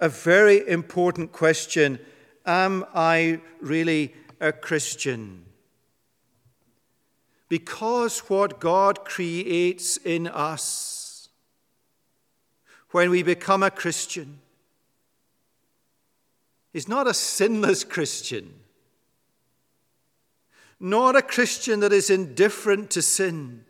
a 0.00 0.10
very 0.10 0.68
important 0.68 1.32
question. 1.32 1.98
Am 2.44 2.84
I 2.94 3.40
really 3.62 4.12
a 4.40 4.52
Christian? 4.52 5.44
Because 7.48 8.20
what 8.20 8.60
God 8.60 9.04
creates 9.04 9.96
in 9.98 10.26
us 10.26 11.28
when 12.90 13.10
we 13.10 13.22
become 13.22 13.62
a 13.62 13.70
Christian 13.70 14.38
is 16.72 16.88
not 16.88 17.06
a 17.06 17.14
sinless 17.14 17.84
Christian, 17.84 18.52
not 20.78 21.16
a 21.16 21.22
Christian 21.22 21.80
that 21.80 21.92
is 21.92 22.10
indifferent 22.10 22.90
to 22.90 23.02
sin, 23.02 23.64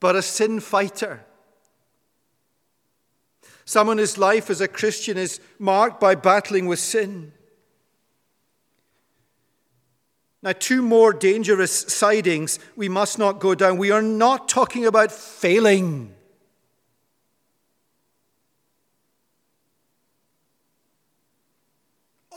but 0.00 0.14
a 0.14 0.22
sin 0.22 0.60
fighter 0.60 1.24
Someone 3.68 3.98
whose 3.98 4.16
life 4.16 4.48
as 4.48 4.62
a 4.62 4.66
Christian 4.66 5.18
is 5.18 5.40
marked 5.58 6.00
by 6.00 6.14
battling 6.14 6.64
with 6.64 6.78
sin. 6.78 7.34
Now, 10.48 10.54
two 10.58 10.80
more 10.80 11.12
dangerous 11.12 11.78
sidings 11.78 12.58
we 12.74 12.88
must 12.88 13.18
not 13.18 13.38
go 13.38 13.54
down. 13.54 13.76
We 13.76 13.90
are 13.90 14.00
not 14.00 14.48
talking 14.48 14.86
about 14.86 15.12
failing. 15.12 16.14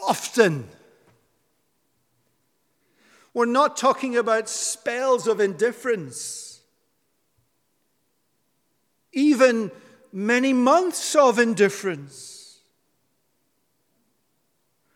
Often. 0.05 0.67
We're 3.33 3.45
not 3.45 3.77
talking 3.77 4.17
about 4.17 4.49
spells 4.49 5.25
of 5.25 5.39
indifference. 5.39 6.59
Even 9.13 9.71
many 10.11 10.51
months 10.51 11.15
of 11.15 11.39
indifference. 11.39 12.59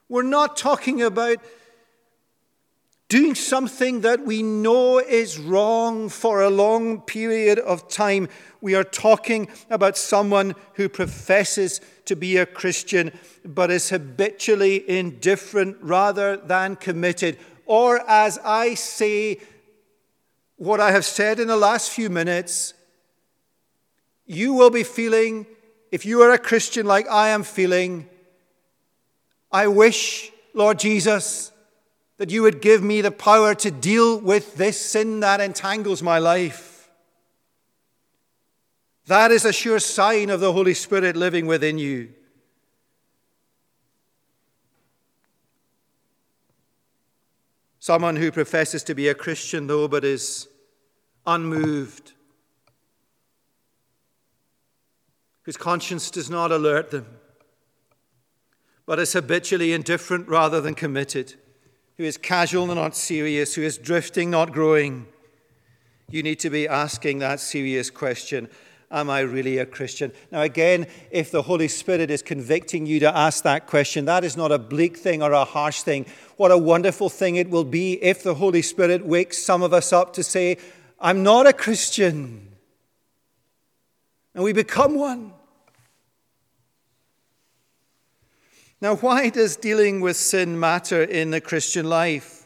We're 0.09 0.23
not 0.23 0.57
talking 0.57 1.01
about 1.01 1.37
doing 3.07 3.35
something 3.35 4.01
that 4.01 4.25
we 4.25 4.41
know 4.41 4.99
is 4.99 5.37
wrong 5.37 6.09
for 6.09 6.41
a 6.41 6.49
long 6.49 7.01
period 7.01 7.59
of 7.59 7.87
time. 7.87 8.27
We 8.61 8.73
are 8.73 8.83
talking 8.83 9.47
about 9.69 9.97
someone 9.97 10.55
who 10.73 10.89
professes 10.89 11.81
to 12.05 12.15
be 12.15 12.37
a 12.37 12.45
Christian 12.45 13.11
but 13.43 13.69
is 13.69 13.89
habitually 13.89 14.89
indifferent 14.89 15.77
rather 15.81 16.35
than 16.37 16.75
committed. 16.75 17.37
Or, 17.67 17.99
as 18.09 18.39
I 18.43 18.73
say, 18.73 19.39
what 20.57 20.79
I 20.79 20.91
have 20.91 21.05
said 21.05 21.39
in 21.39 21.47
the 21.47 21.57
last 21.57 21.91
few 21.91 22.09
minutes, 22.09 22.73
you 24.25 24.53
will 24.53 24.71
be 24.71 24.83
feeling, 24.83 25.45
if 25.91 26.05
you 26.05 26.21
are 26.21 26.31
a 26.31 26.39
Christian 26.39 26.85
like 26.85 27.07
I 27.07 27.29
am 27.29 27.43
feeling, 27.43 28.09
I 29.51 29.67
wish, 29.67 30.31
Lord 30.53 30.79
Jesus, 30.79 31.51
that 32.17 32.29
you 32.29 32.41
would 32.41 32.61
give 32.61 32.81
me 32.81 33.01
the 33.01 33.11
power 33.11 33.53
to 33.55 33.71
deal 33.71 34.19
with 34.19 34.55
this 34.55 34.79
sin 34.79 35.19
that 35.19 35.41
entangles 35.41 36.01
my 36.01 36.17
life. 36.17 36.89
That 39.07 39.31
is 39.31 39.45
a 39.45 39.53
sure 39.53 39.79
sign 39.79 40.29
of 40.29 40.39
the 40.39 40.53
Holy 40.53 40.73
Spirit 40.73 41.15
living 41.15 41.45
within 41.45 41.77
you. 41.77 42.09
Someone 47.79 48.15
who 48.15 48.31
professes 48.31 48.83
to 48.83 48.95
be 48.95 49.07
a 49.09 49.13
Christian, 49.13 49.67
though, 49.67 49.87
but 49.87 50.03
is 50.03 50.47
unmoved 51.27 52.13
whose 55.45 55.57
conscience 55.57 56.09
does 56.09 56.29
not 56.29 56.51
alert 56.51 56.89
them, 56.89 57.05
but 58.87 58.99
is 58.99 59.13
habitually 59.13 59.73
indifferent 59.73 60.27
rather 60.27 60.59
than 60.59 60.73
committed, 60.73 61.35
who 61.97 62.03
is 62.03 62.17
casual 62.17 62.65
and 62.65 62.75
not 62.75 62.95
serious, 62.95 63.55
who 63.55 63.61
is 63.61 63.77
drifting, 63.77 64.29
not 64.29 64.51
growing. 64.51 65.07
You 66.09 66.23
need 66.23 66.39
to 66.39 66.49
be 66.49 66.67
asking 66.67 67.19
that 67.19 67.39
serious 67.39 67.89
question 67.89 68.49
Am 68.91 69.09
I 69.09 69.21
really 69.21 69.57
a 69.57 69.65
Christian? 69.65 70.11
Now, 70.31 70.41
again, 70.41 70.85
if 71.09 71.31
the 71.31 71.41
Holy 71.41 71.67
Spirit 71.67 72.11
is 72.11 72.21
convicting 72.21 72.85
you 72.85 72.99
to 72.99 73.17
ask 73.17 73.43
that 73.43 73.65
question, 73.65 74.05
that 74.05 74.23
is 74.23 74.37
not 74.37 74.51
a 74.51 74.59
bleak 74.59 74.95
thing 74.95 75.23
or 75.23 75.31
a 75.31 75.43
harsh 75.43 75.81
thing. 75.81 76.05
What 76.37 76.51
a 76.51 76.57
wonderful 76.57 77.09
thing 77.09 77.35
it 77.35 77.49
will 77.49 77.63
be 77.63 77.93
if 78.03 78.21
the 78.21 78.35
Holy 78.35 78.61
Spirit 78.61 79.03
wakes 79.05 79.39
some 79.39 79.63
of 79.63 79.73
us 79.73 79.91
up 79.91 80.13
to 80.13 80.23
say, 80.23 80.57
I'm 80.99 81.23
not 81.23 81.47
a 81.47 81.51
Christian. 81.51 82.55
And 84.35 84.43
we 84.43 84.53
become 84.53 84.95
one. 84.95 85.33
Now, 88.85 88.97
why 88.97 89.29
does 89.29 89.55
dealing 89.55 89.99
with 89.99 90.15
sin 90.15 90.59
matter 90.59 91.01
in 91.01 91.31
the 91.31 91.41
Christian 91.41 91.89
life? 91.89 92.45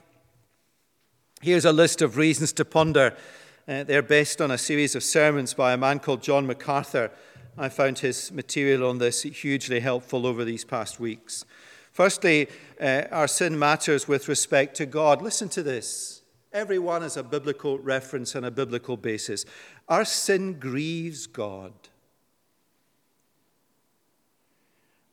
Here's 1.42 1.66
a 1.66 1.74
list 1.74 2.02
of 2.02 2.16
reasons 2.16 2.54
to 2.54 2.64
ponder. 2.64 3.14
Uh, 3.68 3.84
they're 3.84 4.02
based 4.02 4.40
on 4.40 4.50
a 4.50 4.58
series 4.58 4.96
of 4.96 5.04
sermons 5.04 5.54
by 5.54 5.74
a 5.74 5.78
man 5.78 6.00
called 6.00 6.24
John 6.24 6.48
MacArthur. 6.48 7.12
I 7.58 7.68
found 7.68 8.00
his 8.00 8.32
material 8.32 8.90
on 8.90 9.00
this 9.00 9.24
hugely 9.24 9.82
helpful 9.82 10.26
over 10.26 10.46
these 10.46 10.64
past 10.64 10.98
weeks. 10.98 11.44
Firstly, 11.92 12.48
uh, 12.80 13.04
our 13.12 13.28
sin 13.28 13.60
matters 13.60 14.08
with 14.08 14.30
respect 14.30 14.78
to 14.78 14.86
God. 14.86 15.22
Listen 15.22 15.50
to 15.50 15.62
this. 15.62 16.22
Everyone 16.54 17.02
has 17.02 17.18
a 17.18 17.24
biblical 17.24 17.80
reference 17.80 18.34
and 18.34 18.46
a 18.46 18.52
biblical 18.52 18.96
basis. 18.96 19.44
Our 19.90 20.06
sin 20.06 20.54
grieves 20.54 21.28
God. 21.28 21.74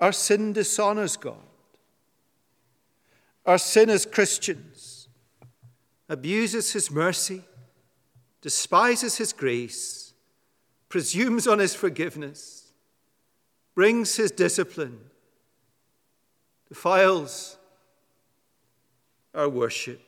Our 0.01 0.13
sin 0.13 0.53
dishonors 0.53 1.17
God. 1.17 1.37
Our 3.45 3.59
sin 3.59 3.91
as 3.91 4.05
Christians 4.05 5.09
abuses 6.09 6.73
His 6.73 6.91
mercy, 6.91 7.43
despises 8.41 9.17
His 9.17 9.33
grace, 9.33 10.13
presumes 10.89 11.47
on 11.47 11.59
His 11.59 11.75
forgiveness, 11.75 12.73
brings 13.75 14.17
His 14.17 14.31
discipline, 14.31 14.99
defiles 16.69 17.57
our 19.35 19.49
worship. 19.49 20.06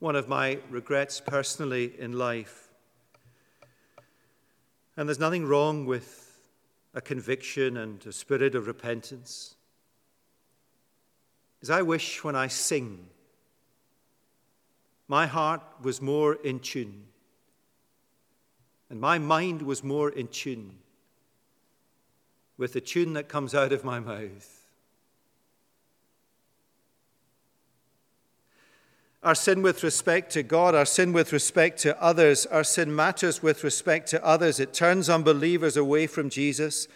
One 0.00 0.16
of 0.16 0.28
my 0.28 0.58
regrets 0.70 1.20
personally 1.20 1.92
in 1.98 2.12
life, 2.12 2.68
and 4.96 5.08
there's 5.08 5.18
nothing 5.18 5.46
wrong 5.46 5.86
with 5.86 6.38
a 6.94 7.00
conviction 7.00 7.76
and 7.76 8.04
a 8.04 8.12
spirit 8.12 8.54
of 8.54 8.66
repentance, 8.66 9.54
As 11.62 11.70
I 11.70 11.82
wish 11.82 12.24
when 12.24 12.34
I 12.34 12.48
sing, 12.48 13.06
my 15.06 15.26
heart 15.26 15.62
was 15.82 16.02
more 16.02 16.34
in 16.34 16.58
tune 16.58 17.04
and 18.90 19.00
my 19.00 19.18
mind 19.18 19.62
was 19.62 19.84
more 19.84 20.10
in 20.10 20.26
tune 20.26 20.78
with 22.58 22.72
the 22.72 22.80
tune 22.80 23.12
that 23.14 23.28
comes 23.28 23.54
out 23.54 23.72
of 23.72 23.84
my 23.84 24.00
mouth. 24.00 24.59
Our 29.22 29.34
sin 29.34 29.60
with 29.60 29.82
respect 29.82 30.32
to 30.32 30.42
God, 30.42 30.74
our 30.74 30.86
sin 30.86 31.12
with 31.12 31.30
respect 31.30 31.78
to 31.80 32.02
others, 32.02 32.46
our 32.46 32.64
sin 32.64 32.94
matters 32.96 33.42
with 33.42 33.62
respect 33.62 34.08
to 34.10 34.24
others. 34.24 34.58
It 34.58 34.72
turns 34.72 35.10
unbelievers 35.10 35.76
away 35.76 36.06
from 36.06 36.30
Jesus. 36.30 36.88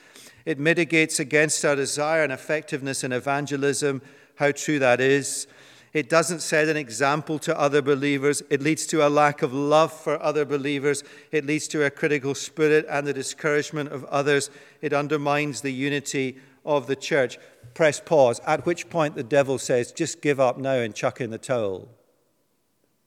It 0.47 0.59
mitigates 0.59 1.21
against 1.21 1.63
our 1.67 1.77
desire 1.77 2.23
and 2.23 2.33
effectiveness 2.33 3.05
in 3.05 3.13
evangelism, 3.13 4.01
how 4.37 4.53
true 4.53 4.79
that 4.79 5.03
is. 5.03 5.47
It 5.93 6.09
doesn't 6.09 6.41
set 6.41 6.67
an 6.69 6.79
example 6.79 7.39
to 7.41 7.61
other 7.61 7.83
believers. 7.83 8.43
It 8.49 8.63
leads 8.63 8.87
to 8.87 9.07
a 9.07 9.11
lack 9.11 9.43
of 9.43 9.53
love 9.53 9.93
for 9.93 10.21
other 10.23 10.47
believers. 10.47 11.05
It 11.31 11.45
leads 11.45 11.69
to 11.69 11.85
a 11.85 11.91
critical 11.91 12.35
spirit 12.35 12.87
and 12.89 13.07
the 13.07 13.13
discouragement 13.13 13.93
of 13.93 14.03
others. 14.07 14.49
It 14.81 14.95
undermines 14.95 15.61
the 15.61 15.73
unity 15.73 16.39
of 16.65 16.87
the 16.87 16.97
church. 16.97 17.39
Press 17.75 18.01
pause, 18.01 18.41
at 18.47 18.65
which 18.65 18.89
point 18.89 19.15
the 19.15 19.23
devil 19.23 19.59
says, 19.59 19.93
just 19.93 20.23
give 20.23 20.41
up 20.41 20.57
now 20.57 20.77
and 20.77 20.95
chuck 20.95 21.21
in 21.21 21.31
the 21.31 21.37
towel. 21.37 21.91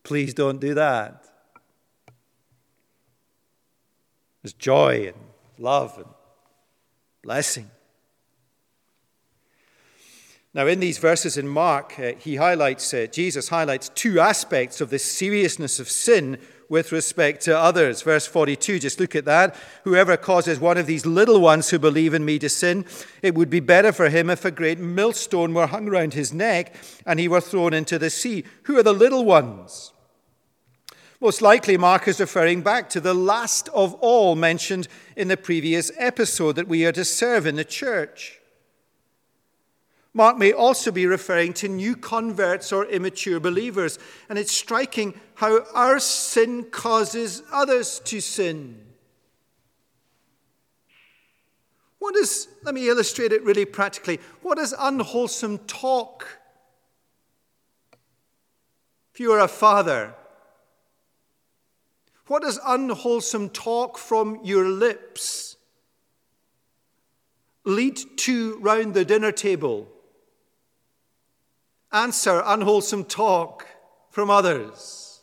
Please 0.07 0.33
don't 0.33 0.61
do 0.61 0.73
that. 0.73 1.25
There's 4.41 4.53
joy 4.53 5.07
and 5.07 5.17
love 5.57 5.97
and 5.97 6.07
blessing. 7.21 7.69
Now, 10.53 10.65
in 10.67 10.79
these 10.79 10.97
verses 10.97 11.35
in 11.35 11.45
Mark, 11.45 11.99
uh, 11.99 12.13
he 12.17 12.37
highlights, 12.37 12.93
uh, 12.93 13.07
Jesus 13.11 13.49
highlights 13.49 13.89
two 13.89 14.21
aspects 14.21 14.79
of 14.79 14.91
the 14.91 14.97
seriousness 14.97 15.77
of 15.77 15.89
sin 15.89 16.37
with 16.69 16.93
respect 16.93 17.41
to 17.41 17.59
others. 17.59 18.01
Verse 18.01 18.25
42, 18.25 18.79
just 18.79 19.01
look 19.01 19.13
at 19.13 19.25
that. 19.25 19.57
Whoever 19.83 20.15
causes 20.15 20.57
one 20.57 20.77
of 20.77 20.87
these 20.87 21.05
little 21.05 21.41
ones 21.41 21.69
who 21.69 21.79
believe 21.79 22.13
in 22.13 22.23
me 22.23 22.39
to 22.39 22.47
sin, 22.47 22.85
it 23.21 23.35
would 23.35 23.49
be 23.49 23.59
better 23.59 23.91
for 23.91 24.07
him 24.07 24.29
if 24.29 24.45
a 24.45 24.51
great 24.51 24.79
millstone 24.79 25.53
were 25.53 25.67
hung 25.67 25.87
round 25.87 26.13
his 26.13 26.33
neck 26.33 26.73
and 27.05 27.19
he 27.19 27.27
were 27.27 27.41
thrown 27.41 27.73
into 27.73 27.99
the 27.99 28.09
sea. 28.09 28.45
Who 28.63 28.77
are 28.77 28.83
the 28.83 28.93
little 28.93 29.25
ones? 29.25 29.91
Most 31.19 31.41
likely, 31.41 31.77
Mark 31.77 32.07
is 32.07 32.19
referring 32.19 32.61
back 32.61 32.89
to 32.91 33.01
the 33.01 33.13
last 33.13 33.69
of 33.69 33.95
all 33.95 34.35
mentioned 34.35 34.87
in 35.15 35.29
the 35.29 35.37
previous 35.37 35.91
episode 35.97 36.55
that 36.57 36.67
we 36.67 36.85
are 36.85 36.91
to 36.91 37.03
serve 37.03 37.47
in 37.47 37.55
the 37.55 37.65
church. 37.65 38.39
Mark 40.13 40.37
may 40.37 40.51
also 40.51 40.91
be 40.91 41.07
referring 41.07 41.53
to 41.53 41.67
new 41.67 41.95
converts 41.95 42.71
or 42.71 42.85
immature 42.85 43.39
believers, 43.39 43.97
and 44.29 44.37
it's 44.37 44.51
striking 44.51 45.19
how 45.35 45.63
our 45.73 45.99
sin 45.99 46.65
causes 46.65 47.41
others 47.51 47.99
to 48.05 48.21
sin. 48.21 48.83
What 51.99 52.15
is, 52.15 52.47
let 52.63 52.75
me 52.75 52.89
illustrate 52.89 53.31
it 53.31 53.43
really 53.43 53.65
practically. 53.65 54.19
What 54.43 54.59
is 54.59 54.73
unwholesome 54.77 55.59
talk? 55.59 56.39
If 59.13 59.19
you 59.19 59.31
are 59.31 59.39
a 59.39 59.47
father, 59.47 60.13
what 62.27 62.43
does 62.43 62.59
unwholesome 62.65 63.49
talk 63.49 63.97
from 63.97 64.39
your 64.43 64.67
lips 64.67 65.57
lead 67.65 67.97
to 68.17 68.57
round 68.59 68.93
the 68.93 69.05
dinner 69.05 69.31
table? 69.31 69.87
answer 71.91 72.41
unwholesome 72.45 73.05
talk 73.05 73.65
from 74.09 74.29
others. 74.29 75.21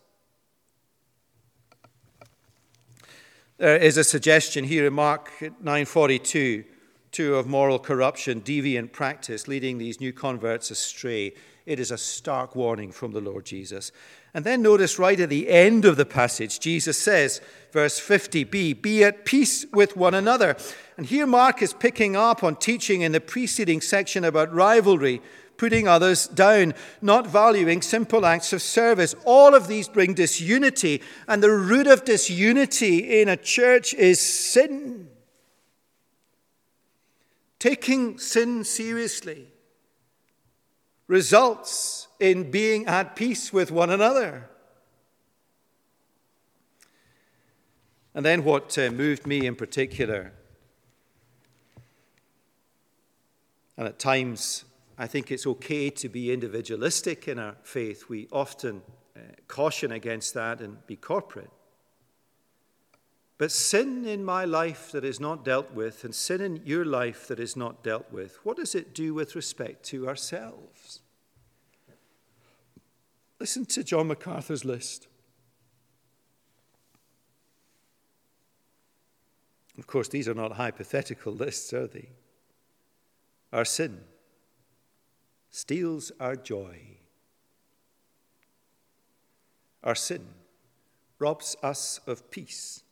There 3.59 3.77
is 3.77 3.97
a 3.97 4.05
suggestion 4.05 4.65
here 4.65 4.87
in 4.87 4.95
Mark 4.95 5.31
9:42 5.63 6.65
two 7.13 7.37
of 7.37 7.47
moral 7.47 7.79
corruption, 7.79 8.41
deviant 8.41 8.91
practice, 8.91 9.47
leading 9.47 9.79
these 9.79 10.01
new 10.01 10.13
converts 10.13 10.73
astray. 10.73 11.33
It 11.65 11.79
is 11.79 11.93
a 11.93 11.97
stark 11.97 12.57
warning 12.57 12.91
from 12.91 13.13
the 13.13 13.21
Lord 13.21 13.45
Jesus. 13.45 13.93
And 14.35 14.45
then 14.45 14.63
notice 14.63 14.99
right 14.99 15.19
at 15.21 15.29
the 15.29 15.49
end 15.49 15.85
of 15.85 15.97
the 15.97 16.05
passage, 16.05 16.59
Jesus 16.59 16.99
says, 16.99 17.41
verse 17.71 18.01
50b, 18.01 18.83
be 18.83 19.05
at 19.05 19.25
peace 19.25 19.65
with 19.73 19.97
one 19.97 20.13
another. 20.13 20.57
And 20.97 21.07
here 21.07 21.27
Mark 21.27 21.63
is 21.63 21.73
picking 21.73 22.17
up 22.17 22.43
on 22.43 22.57
teaching 22.57 23.03
in 23.03 23.13
the 23.13 23.21
preceding 23.21 23.81
section 23.81 24.25
about 24.25 24.53
rivalry 24.53 25.23
putting 25.57 25.89
others 25.89 26.27
down, 26.29 26.75
not 27.01 27.27
valuing 27.27 27.83
simple 27.83 28.27
acts 28.27 28.53
of 28.53 28.63
service. 28.63 29.15
All 29.25 29.55
of 29.55 29.69
these 29.69 29.89
bring 29.89 30.15
disunity, 30.15 31.03
and 31.29 31.43
the 31.43 31.51
root 31.51 31.87
of 31.87 32.05
disunity 32.05 33.21
in 33.21 33.29
a 33.29 33.37
church 33.37 33.95
is 33.95 34.21
sin. 34.21 35.09
Taking 37.59 38.19
sin 38.19 38.65
seriously 38.65 39.49
results 41.07 42.09
in 42.25 42.51
being 42.51 42.87
at 42.87 43.15
peace 43.17 43.53
with 43.53 43.71
one 43.71 43.91
another. 43.91 44.49
And 48.15 48.25
then, 48.25 48.45
what 48.45 48.79
uh, 48.79 48.91
moved 48.91 49.27
me 49.27 49.45
in 49.45 49.57
particular, 49.57 50.33
and 53.77 53.87
at 53.87 53.99
times 53.99 54.65
I 54.97 55.07
think 55.07 55.31
it's 55.31 55.47
okay 55.47 55.91
to 55.91 56.09
be 56.09 56.33
individualistic 56.33 57.29
in 57.29 57.39
our 57.39 57.57
faith. 57.63 58.09
We 58.09 58.29
often 58.33 58.83
uh, 59.17 59.21
caution 59.49 59.93
against 59.93 60.33
that 60.35 60.61
and 60.61 60.87
be 60.87 60.97
corporate. 60.97 61.51
But 63.37 63.51
sin 63.51 64.07
in 64.07 64.25
my 64.25 64.45
life 64.45 64.93
that 64.93 65.05
is 65.05 65.21
not 65.21 65.45
dealt 65.45 65.73
with, 65.73 66.05
and 66.05 66.15
sin 66.15 66.41
in 66.41 66.63
your 66.65 66.87
life 66.87 67.27
that 67.29 67.41
is 67.41 67.55
not 67.55 67.83
dealt 67.83 68.11
with, 68.11 68.39
what 68.45 68.57
does 68.57 68.75
it 68.75 68.95
do 68.95 69.13
with 69.13 69.35
respect 69.35 69.83
to 69.87 70.09
ourselves? 70.09 71.01
Listen 73.45 73.67
to 73.67 73.85
John 73.85 74.09
MacArthur's 74.09 74.65
list. 74.65 75.07
Of 79.77 79.87
course, 79.87 80.09
these 80.09 80.27
are 80.29 80.33
not 80.33 80.53
hypothetical 80.53 81.35
lists, 81.35 81.71
are 81.75 81.87
they? 81.87 82.09
Our 83.53 83.67
sin 83.67 84.01
steals 85.51 86.11
our 86.19 86.37
joy. 86.37 86.79
Our 89.83 89.95
sin 89.95 90.27
robs 91.19 91.55
us 91.63 92.01
of 92.07 92.31
peace 92.31 92.83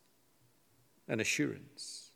and 1.08 1.18
assurance. 1.22 2.10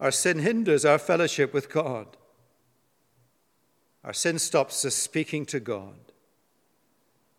Our 0.00 0.10
sin 0.10 0.40
hinders 0.40 0.84
our 0.84 0.98
fellowship 0.98 1.54
with 1.54 1.70
God. 1.70 2.16
Our 4.02 4.12
sin 4.12 4.40
stops 4.40 4.84
us 4.84 4.96
speaking 4.96 5.46
to 5.46 5.60
God. 5.60 6.05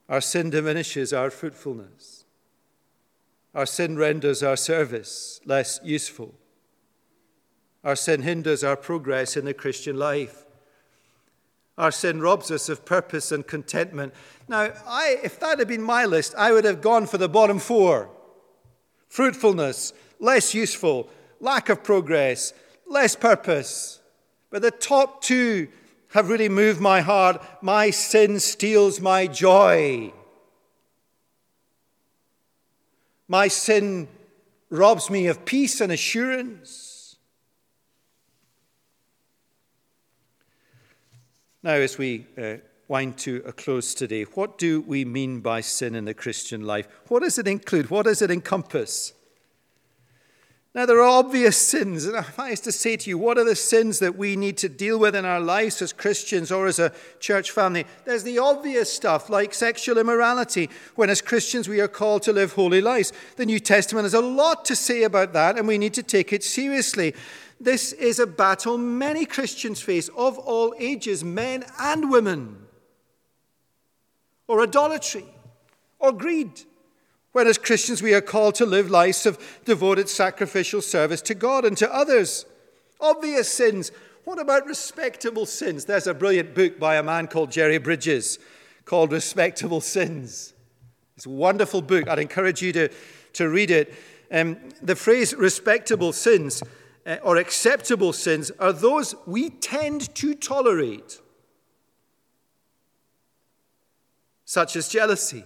Our 0.10 0.22
sin 0.22 0.50
diminishes 0.50 1.12
our 1.12 1.30
fruitfulness. 1.30 2.26
Our 3.54 3.66
sin 3.66 3.98
renders 3.98 4.44
our 4.44 4.56
service 4.56 5.42
less 5.46 5.80
useful. 5.84 6.36
Our 7.84 7.96
sin 7.96 8.22
hinders 8.22 8.64
our 8.64 8.78
progress 8.78 9.36
in 9.36 9.46
the 9.46 9.54
Christian 9.54 9.98
life. 9.98 10.46
Our 11.78 11.92
sin 11.92 12.22
robs 12.22 12.50
us 12.50 12.70
of 12.70 12.86
purpose 12.86 13.32
and 13.32 13.46
contentment. 13.46 14.14
Now, 14.48 14.72
I, 14.86 15.20
if 15.24 15.40
that 15.40 15.60
had 15.60 15.68
been 15.68 15.84
my 15.84 16.06
list, 16.06 16.34
I 16.38 16.52
would 16.52 16.66
have 16.66 16.82
gone 16.82 17.06
for 17.06 17.18
the 17.18 17.30
bottom 17.30 17.60
four 17.60 18.10
fruitfulness, 19.10 19.94
less 20.20 20.54
useful, 20.54 21.10
lack 21.40 21.70
of 21.70 21.84
progress, 21.84 22.54
less 22.86 23.16
purpose. 23.16 24.02
But 24.50 24.62
the 24.62 24.72
top 24.72 25.22
two 25.22 25.70
have 26.10 26.30
really 26.30 26.50
moved 26.50 26.80
my 26.80 27.02
heart. 27.02 27.42
My 27.62 27.90
sin 27.90 28.40
steals 28.40 29.02
my 29.02 29.28
joy. 29.28 30.14
My 33.28 33.48
sin 33.48 34.08
robs 34.70 35.10
me 35.10 35.28
of 35.28 35.46
peace 35.46 35.82
and 35.82 35.92
assurance. 35.92 37.18
Now, 41.64 41.74
as 41.74 41.98
we 41.98 42.26
uh, 42.38 42.58
wind 42.88 43.18
to 43.18 43.44
a 43.46 43.52
close 43.52 43.94
today, 43.94 44.24
what 44.24 44.58
do 44.58 44.82
we 44.82 45.04
mean 45.04 45.42
by 45.42 45.62
sin 45.62 45.96
in 45.96 46.06
the 46.06 46.14
Christian 46.14 46.66
life? 46.66 46.88
What 47.10 47.24
does 47.24 47.38
it 47.38 47.48
include? 47.48 47.90
What 47.90 48.06
does 48.06 48.22
it 48.22 48.32
encompass? 48.32 49.14
Now, 50.78 50.86
there 50.86 51.02
are 51.02 51.08
obvious 51.08 51.58
sins. 51.58 52.06
And 52.06 52.16
if 52.16 52.40
I 52.40 52.52
was 52.52 52.60
to 52.60 52.72
say 52.72 52.98
to 52.98 53.10
you, 53.10 53.18
what 53.18 53.40
are 53.40 53.44
the 53.44 53.56
sins 53.56 53.98
that 53.98 54.16
we 54.16 54.36
need 54.36 54.58
to 54.58 54.70
deal 54.70 55.00
with 55.00 55.16
in 55.16 55.26
our 55.26 55.40
lives 55.40 55.82
as 55.82 55.92
Christians 55.92 56.52
or 56.52 56.68
as 56.68 56.78
a 56.78 56.94
church 57.20 57.50
family? 57.50 57.88
There's 58.06 58.22
the 58.22 58.38
obvious 58.38 58.94
stuff 58.94 59.28
like 59.28 59.56
sexual 59.56 59.98
immorality, 59.98 60.70
when 60.94 61.10
as 61.10 61.20
Christians 61.20 61.68
we 61.68 61.82
are 61.82 61.88
called 61.88 62.22
to 62.24 62.32
live 62.32 62.54
holy 62.54 62.80
lives. 62.80 63.12
The 63.38 63.48
New 63.48 63.60
Testament 63.60 64.06
has 64.06 64.14
a 64.14 64.22
lot 64.22 64.66
to 64.66 64.76
say 64.76 65.02
about 65.02 65.34
that, 65.34 65.58
and 65.58 65.68
we 65.68 65.80
need 65.80 65.96
to 65.96 66.04
take 66.04 66.32
it 66.32 66.44
seriously. 66.44 67.16
This 67.60 67.92
is 67.94 68.20
a 68.20 68.28
battle 68.28 68.78
many 68.78 69.26
Christians 69.26 69.82
face 69.82 70.10
of 70.10 70.38
all 70.38 70.76
ages, 70.78 71.24
men 71.24 71.66
and 71.80 72.12
women, 72.12 72.56
or 74.48 74.62
idolatry, 74.62 75.26
or 75.98 76.12
greed 76.12 76.52
when 77.38 77.46
as 77.46 77.60
Christians 77.60 78.02
we 78.02 78.16
are 78.16 78.20
called 78.20 78.56
to 78.56 78.66
live 78.66 78.90
lives 78.90 79.28
of 79.28 79.38
devoted 79.64 80.10
sacrificial 80.10 80.82
service 80.82 81.22
to 81.22 81.36
God 81.36 81.66
and 81.66 81.78
to 81.78 81.94
others. 81.94 82.48
Obvious 83.00 83.48
sins. 83.48 83.92
What 84.24 84.40
about 84.40 84.66
respectable 84.66 85.46
sins? 85.46 85.86
There's 85.86 86.08
a 86.08 86.16
brilliant 86.16 86.56
book 86.56 86.80
by 86.80 86.96
a 86.96 87.04
man 87.04 87.28
called 87.28 87.52
Jerry 87.52 87.78
Bridges 87.78 88.40
called 88.86 89.12
Respectable 89.12 89.82
Sins. 89.82 90.56
It's 91.16 91.28
a 91.28 91.30
wonderful 91.30 91.84
book. 91.84 92.08
I'd 92.08 92.18
encourage 92.18 92.64
you 92.64 92.74
to, 92.74 92.90
to 93.34 93.50
read 93.50 93.70
it. 93.70 93.94
Um, 94.32 94.58
the 94.82 94.96
phrase 94.96 95.36
respectable 95.36 96.14
sins 96.14 96.64
uh, 97.06 97.18
or 97.22 97.38
acceptable 97.38 98.14
sins 98.14 98.50
are 98.58 98.74
those 98.74 99.14
we 99.28 99.52
tend 99.52 100.16
to 100.16 100.34
tolerate, 100.34 101.22
such 104.44 104.76
as 104.76 104.90
jealousy 104.90 105.44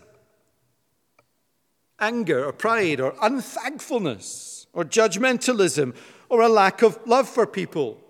anger 2.02 2.46
or 2.46 2.52
pride 2.52 3.00
or 3.00 3.16
unthankfulness 3.22 4.68
or 4.74 4.84
judgmentalism 4.84 5.96
or 6.28 6.42
a 6.42 6.50
lack 6.50 6.82
of 6.82 7.00
love 7.06 7.30
for 7.30 7.46
people 7.46 8.02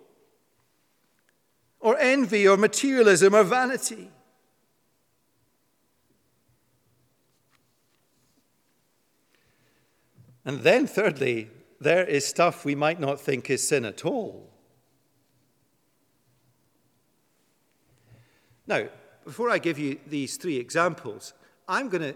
or 1.80 1.98
envy 2.00 2.48
or 2.48 2.58
materialism 2.58 3.36
or 3.36 3.44
vanity. 3.44 4.10
And 10.46 10.62
then, 10.62 10.88
thirdly, 10.88 11.50
there 11.80 12.04
is 12.06 12.26
stuff 12.26 12.66
we 12.66 12.76
might 12.76 13.00
not 13.00 13.20
think 13.20 13.50
is 13.50 13.68
sin 13.68 13.86
at 13.86 14.06
all. 14.06 14.50
Now, 18.66 18.88
before 19.24 19.50
I 19.50 19.58
give 19.58 19.78
you 19.78 20.00
these 20.08 20.38
three 20.38 20.58
examples, 20.58 21.34
I'm 21.68 21.90
going 21.90 22.02
to 22.02 22.16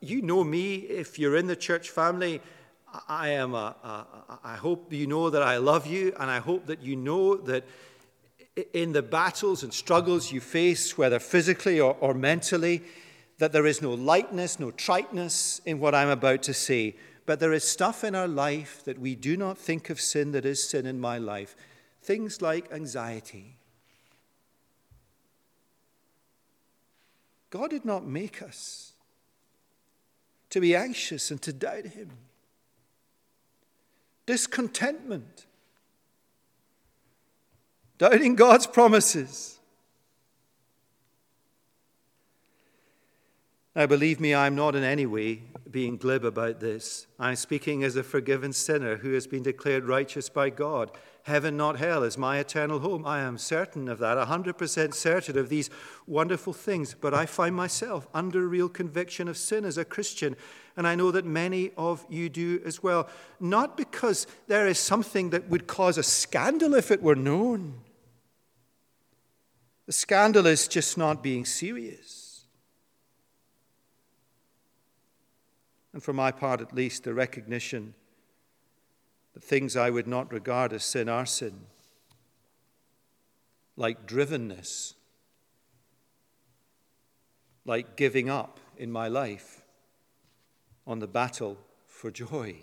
you 0.00 0.22
know 0.22 0.44
me, 0.44 0.76
if 0.76 1.18
you're 1.18 1.36
in 1.36 1.46
the 1.46 1.56
church 1.56 1.90
family, 1.90 2.40
I 3.08 3.30
am 3.30 3.54
a, 3.54 3.74
a, 3.82 4.38
I 4.44 4.56
hope 4.56 4.92
you 4.92 5.06
know 5.06 5.30
that 5.30 5.42
I 5.42 5.58
love 5.58 5.86
you, 5.86 6.12
and 6.18 6.30
I 6.30 6.38
hope 6.38 6.66
that 6.66 6.82
you 6.82 6.96
know 6.96 7.36
that 7.36 7.64
in 8.72 8.92
the 8.92 9.02
battles 9.02 9.62
and 9.62 9.72
struggles 9.72 10.32
you 10.32 10.40
face, 10.40 10.98
whether 10.98 11.18
physically 11.18 11.80
or, 11.80 11.96
or 12.00 12.14
mentally, 12.14 12.82
that 13.38 13.52
there 13.52 13.66
is 13.66 13.80
no 13.80 13.94
lightness, 13.94 14.60
no 14.60 14.70
triteness 14.70 15.60
in 15.64 15.80
what 15.80 15.94
I'm 15.94 16.08
about 16.08 16.42
to 16.44 16.54
say. 16.54 16.96
But 17.26 17.40
there 17.40 17.52
is 17.52 17.64
stuff 17.64 18.04
in 18.04 18.14
our 18.14 18.28
life 18.28 18.84
that 18.84 18.98
we 18.98 19.14
do 19.14 19.36
not 19.36 19.56
think 19.56 19.88
of 19.88 20.00
sin 20.00 20.32
that 20.32 20.44
is 20.44 20.68
sin 20.68 20.84
in 20.84 21.00
my 21.00 21.16
life. 21.18 21.54
Things 22.02 22.42
like 22.42 22.72
anxiety. 22.72 23.56
God 27.50 27.70
did 27.70 27.84
not 27.84 28.06
make 28.06 28.42
us 28.42 28.89
to 30.50 30.60
be 30.60 30.76
anxious 30.76 31.30
and 31.30 31.40
to 31.42 31.52
doubt 31.52 31.86
Him. 31.86 32.10
Discontentment, 34.26 35.46
doubting 37.98 38.36
God's 38.36 38.66
promises. 38.66 39.58
Now, 43.74 43.86
believe 43.86 44.20
me, 44.20 44.34
I'm 44.34 44.54
not 44.56 44.74
in 44.74 44.84
any 44.84 45.06
way 45.06 45.42
being 45.70 45.96
glib 45.96 46.24
about 46.24 46.60
this. 46.60 47.06
I'm 47.18 47.36
speaking 47.36 47.84
as 47.84 47.96
a 47.96 48.02
forgiven 48.02 48.52
sinner 48.52 48.96
who 48.96 49.12
has 49.12 49.26
been 49.26 49.42
declared 49.42 49.84
righteous 49.84 50.28
by 50.28 50.50
God. 50.50 50.90
Heaven, 51.24 51.56
not 51.56 51.78
hell, 51.78 52.02
is 52.02 52.16
my 52.16 52.38
eternal 52.38 52.80
home. 52.80 53.06
I 53.06 53.20
am 53.20 53.38
certain 53.38 53.88
of 53.88 53.98
that, 53.98 54.16
100% 54.16 54.94
certain 54.94 55.38
of 55.38 55.48
these 55.48 55.70
wonderful 56.06 56.52
things. 56.52 56.94
But 56.98 57.14
I 57.14 57.26
find 57.26 57.54
myself 57.54 58.08
under 58.14 58.46
real 58.46 58.68
conviction 58.68 59.28
of 59.28 59.36
sin 59.36 59.64
as 59.64 59.76
a 59.76 59.84
Christian. 59.84 60.36
And 60.76 60.86
I 60.86 60.94
know 60.94 61.10
that 61.10 61.24
many 61.24 61.72
of 61.76 62.06
you 62.08 62.28
do 62.28 62.60
as 62.64 62.82
well. 62.82 63.08
Not 63.38 63.76
because 63.76 64.26
there 64.46 64.66
is 64.66 64.78
something 64.78 65.30
that 65.30 65.48
would 65.48 65.66
cause 65.66 65.98
a 65.98 66.02
scandal 66.02 66.74
if 66.74 66.90
it 66.90 67.02
were 67.02 67.16
known. 67.16 67.80
The 69.86 69.92
scandal 69.92 70.46
is 70.46 70.68
just 70.68 70.96
not 70.96 71.22
being 71.22 71.44
serious. 71.44 72.19
And 75.92 76.02
for 76.02 76.12
my 76.12 76.30
part, 76.30 76.60
at 76.60 76.74
least, 76.74 77.04
the 77.04 77.14
recognition 77.14 77.94
that 79.34 79.42
things 79.42 79.76
I 79.76 79.90
would 79.90 80.06
not 80.06 80.32
regard 80.32 80.72
as 80.72 80.84
sin 80.84 81.08
are 81.08 81.26
sin, 81.26 81.66
like 83.76 84.06
drivenness, 84.06 84.94
like 87.64 87.96
giving 87.96 88.28
up 88.28 88.60
in 88.76 88.90
my 88.90 89.08
life 89.08 89.62
on 90.86 90.98
the 90.98 91.08
battle 91.08 91.58
for 91.86 92.10
joy. 92.10 92.56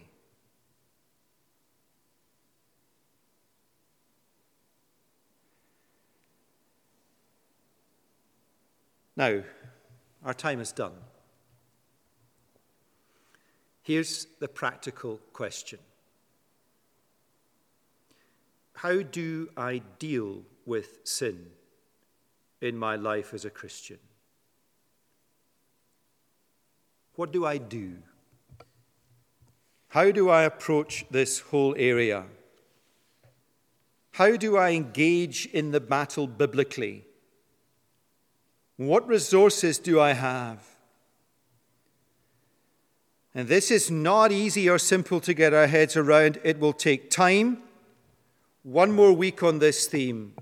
Now, 9.15 9.41
our 10.23 10.33
time 10.33 10.59
is 10.59 10.71
done. 10.71 10.93
Here's 13.87 14.27
the 14.41 14.49
practical 14.49 15.21
question 15.31 15.79
how 18.73 19.01
do 19.01 19.49
I 19.55 19.81
deal 19.97 20.41
with 20.65 20.99
sin 21.05 21.45
in 22.59 22.77
my 22.77 22.97
life 22.97 23.33
as 23.33 23.45
a 23.45 23.49
Christian? 23.49 23.99
What 27.15 27.31
do 27.31 27.45
I 27.45 27.57
do? 27.57 27.93
How 29.87 30.11
do 30.11 30.29
I 30.29 30.43
approach 30.43 31.05
this 31.09 31.39
whole 31.39 31.73
area? 31.77 32.25
How 34.11 34.35
do 34.35 34.57
I 34.57 34.71
engage 34.71 35.45
in 35.45 35.71
the 35.71 35.79
battle 35.79 36.27
biblically? 36.27 37.05
What 38.75 39.07
resources 39.07 39.79
do 39.79 40.01
I 40.01 40.11
have? 40.11 40.76
And 43.37 43.47
this 43.47 43.69
is 43.69 43.91
not 43.91 44.31
easy 44.31 44.67
or 44.67 44.79
simple 44.79 45.19
to 45.19 45.31
get 45.31 45.53
our 45.53 45.67
heads 45.67 45.95
around. 45.95 46.39
It 46.43 46.59
will 46.59 46.73
take 46.73 47.11
time 47.11 47.59
one 48.63 48.91
more 48.91 49.13
week 49.13 49.43
on 49.43 49.59
this 49.59 49.85
theme. 49.85 50.33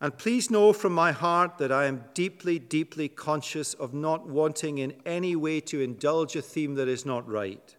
And 0.00 0.18
please 0.18 0.50
know 0.50 0.72
from 0.72 0.92
my 0.92 1.12
heart 1.12 1.58
that 1.58 1.70
I 1.70 1.84
am 1.84 2.06
deeply, 2.12 2.58
deeply 2.58 3.08
conscious 3.08 3.72
of 3.74 3.94
not 3.94 4.26
wanting 4.26 4.78
in 4.78 4.94
any 5.06 5.36
way 5.36 5.60
to 5.60 5.80
indulge 5.80 6.34
a 6.34 6.42
theme 6.42 6.74
that 6.74 6.88
is 6.88 7.06
not 7.06 7.28
right. 7.28 7.76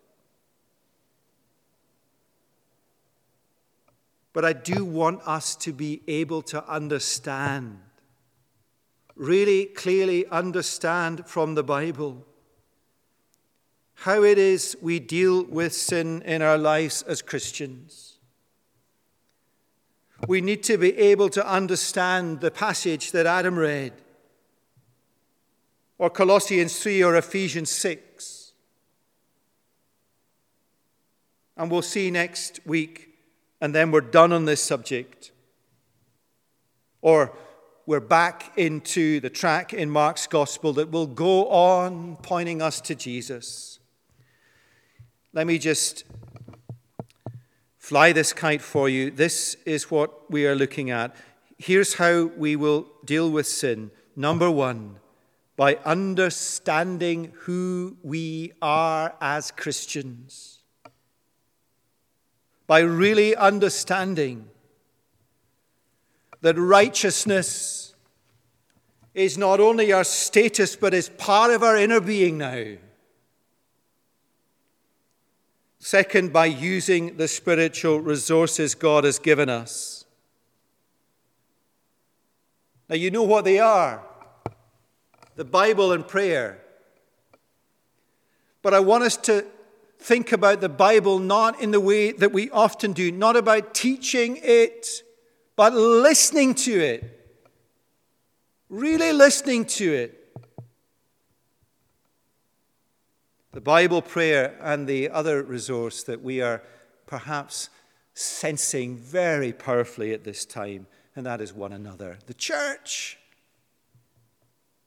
But 4.31 4.45
I 4.45 4.53
do 4.53 4.85
want 4.85 5.19
us 5.27 5.57
to 5.57 5.73
be 5.73 6.01
able 6.07 6.43
to 6.43 6.65
understand, 6.65 7.79
really 9.21 9.65
clearly 9.65 10.25
understand 10.27 11.27
from 11.27 11.53
the 11.53 11.63
Bible 11.63 12.25
how 13.93 14.23
it 14.23 14.39
is 14.39 14.75
we 14.81 14.99
deal 14.99 15.43
with 15.43 15.73
sin 15.73 16.23
in 16.23 16.41
our 16.41 16.57
lives 16.57 17.03
as 17.03 17.21
Christians. 17.21 18.17
We 20.27 20.41
need 20.41 20.63
to 20.63 20.75
be 20.75 20.97
able 20.97 21.29
to 21.29 21.47
understand 21.47 22.41
the 22.41 22.49
passage 22.49 23.11
that 23.11 23.27
Adam 23.27 23.59
read, 23.59 23.93
or 25.99 26.09
Colossians 26.09 26.81
3 26.81 27.03
or 27.03 27.15
Ephesians 27.15 27.69
6. 27.69 28.53
And 31.57 31.69
we'll 31.69 31.83
see 31.83 32.09
next 32.09 32.59
week, 32.65 33.19
and 33.61 33.75
then 33.75 33.91
we're 33.91 34.01
done 34.01 34.33
on 34.33 34.45
this 34.45 34.63
subject. 34.63 35.31
Or 37.03 37.37
we're 37.91 37.99
back 37.99 38.57
into 38.57 39.19
the 39.19 39.29
track 39.29 39.73
in 39.73 39.89
Mark's 39.89 40.25
gospel 40.25 40.71
that 40.71 40.89
will 40.91 41.07
go 41.07 41.49
on 41.49 42.15
pointing 42.21 42.61
us 42.61 42.79
to 42.79 42.95
Jesus. 42.95 43.81
Let 45.33 45.45
me 45.45 45.57
just 45.57 46.05
fly 47.77 48.13
this 48.13 48.31
kite 48.31 48.61
for 48.61 48.87
you. 48.87 49.11
This 49.11 49.57
is 49.65 49.91
what 49.91 50.31
we 50.31 50.47
are 50.47 50.55
looking 50.55 50.89
at. 50.89 51.13
Here's 51.57 51.95
how 51.95 52.27
we 52.37 52.55
will 52.55 52.87
deal 53.03 53.29
with 53.29 53.45
sin. 53.45 53.91
Number 54.15 54.49
one, 54.49 55.01
by 55.57 55.75
understanding 55.83 57.33
who 57.39 57.97
we 58.03 58.53
are 58.61 59.15
as 59.19 59.51
Christians, 59.51 60.59
by 62.67 62.79
really 62.79 63.35
understanding 63.35 64.47
that 66.41 66.57
righteousness 66.57 67.93
is 69.13 69.37
not 69.37 69.59
only 69.59 69.91
our 69.91 70.03
status, 70.03 70.75
but 70.75 70.93
is 70.93 71.09
part 71.09 71.51
of 71.51 71.63
our 71.63 71.77
inner 71.77 71.99
being 71.99 72.37
now. 72.37 72.65
Second, 75.79 76.31
by 76.31 76.45
using 76.45 77.17
the 77.17 77.27
spiritual 77.27 77.99
resources 77.99 78.75
God 78.75 79.03
has 79.03 79.19
given 79.19 79.49
us. 79.49 80.05
Now, 82.87 82.95
you 82.95 83.09
know 83.09 83.23
what 83.23 83.45
they 83.45 83.59
are 83.59 84.03
the 85.35 85.45
Bible 85.45 85.91
and 85.91 86.07
prayer. 86.07 86.61
But 88.61 88.75
I 88.75 88.79
want 88.79 89.03
us 89.03 89.17
to 89.17 89.45
think 89.97 90.31
about 90.31 90.61
the 90.61 90.69
Bible 90.69 91.17
not 91.17 91.59
in 91.61 91.71
the 91.71 91.79
way 91.79 92.11
that 92.11 92.31
we 92.31 92.49
often 92.51 92.93
do, 92.93 93.11
not 93.11 93.35
about 93.35 93.73
teaching 93.73 94.37
it, 94.43 95.03
but 95.61 95.75
listening 95.75 96.55
to 96.55 96.71
it. 96.71 97.03
Really 98.67 99.13
listening 99.13 99.63
to 99.65 99.93
it. 99.93 100.35
The 103.51 103.61
Bible 103.61 104.01
prayer 104.01 104.57
and 104.59 104.87
the 104.87 105.11
other 105.11 105.43
resource 105.43 106.01
that 106.05 106.23
we 106.23 106.41
are 106.41 106.63
perhaps 107.05 107.69
sensing 108.15 108.97
very 108.97 109.53
powerfully 109.53 110.13
at 110.13 110.23
this 110.23 110.45
time, 110.45 110.87
and 111.15 111.27
that 111.27 111.41
is 111.41 111.53
one 111.53 111.73
another. 111.73 112.17
The 112.25 112.33
church. 112.33 113.19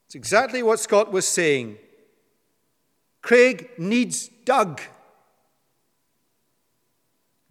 It's 0.07 0.15
exactly 0.15 0.61
what 0.61 0.81
Scott 0.81 1.09
was 1.09 1.25
saying. 1.25 1.77
Craig 3.21 3.69
needs 3.77 4.27
Doug. 4.43 4.81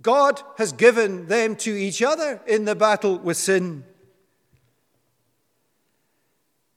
God 0.04 0.42
has 0.58 0.72
given 0.72 1.28
them 1.28 1.56
to 1.56 1.70
each 1.70 2.02
other 2.02 2.42
in 2.46 2.66
the 2.66 2.74
battle 2.74 3.18
with 3.18 3.38
sin. 3.38 3.84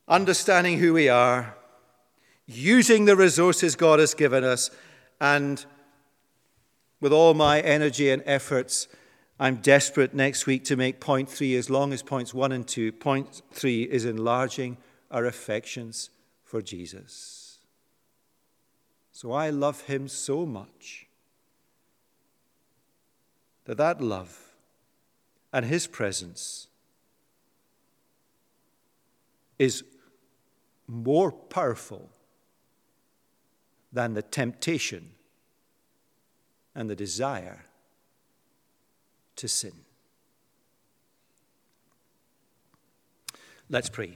Understanding 0.08 0.80
who 0.80 0.94
we 0.94 1.10
are, 1.10 1.54
using 2.46 3.04
the 3.04 3.18
resources 3.18 3.76
God 3.76 4.00
has 4.00 4.14
given 4.14 4.46
us, 4.46 4.72
and 5.20 5.66
with 7.02 7.12
all 7.12 7.34
my 7.34 7.60
energy 7.60 8.10
and 8.10 8.24
efforts, 8.26 8.88
I'm 9.38 9.58
desperate 9.58 10.14
next 10.14 10.46
week 10.48 10.64
to 10.64 10.78
make 10.78 11.02
point 11.02 11.30
three 11.30 11.58
as 11.58 11.70
long 11.70 11.92
as 11.92 12.02
points 12.02 12.34
one 12.34 12.54
and 12.54 12.66
two. 12.66 12.94
Point 12.94 13.42
three 13.52 13.84
is 13.84 14.06
enlarging 14.06 14.78
our 15.12 15.26
affections 15.26 16.12
for 16.46 16.62
Jesus. 16.62 17.60
So 19.12 19.34
I 19.34 19.50
love 19.50 19.82
him 19.82 20.08
so 20.08 20.46
much 20.46 21.07
that 23.68 23.78
that 23.78 24.02
love 24.02 24.56
and 25.52 25.66
his 25.66 25.88
presence 25.88 26.68
is 29.60 29.84
more 30.88 31.34
powerful 31.34 32.10
than 33.92 34.14
the 34.14 34.22
temptation 34.22 35.12
and 36.74 36.90
the 36.90 36.96
desire 36.96 37.66
to 39.36 39.50
sin. 39.50 39.74
Let's 43.70 43.90
pray. 43.90 44.16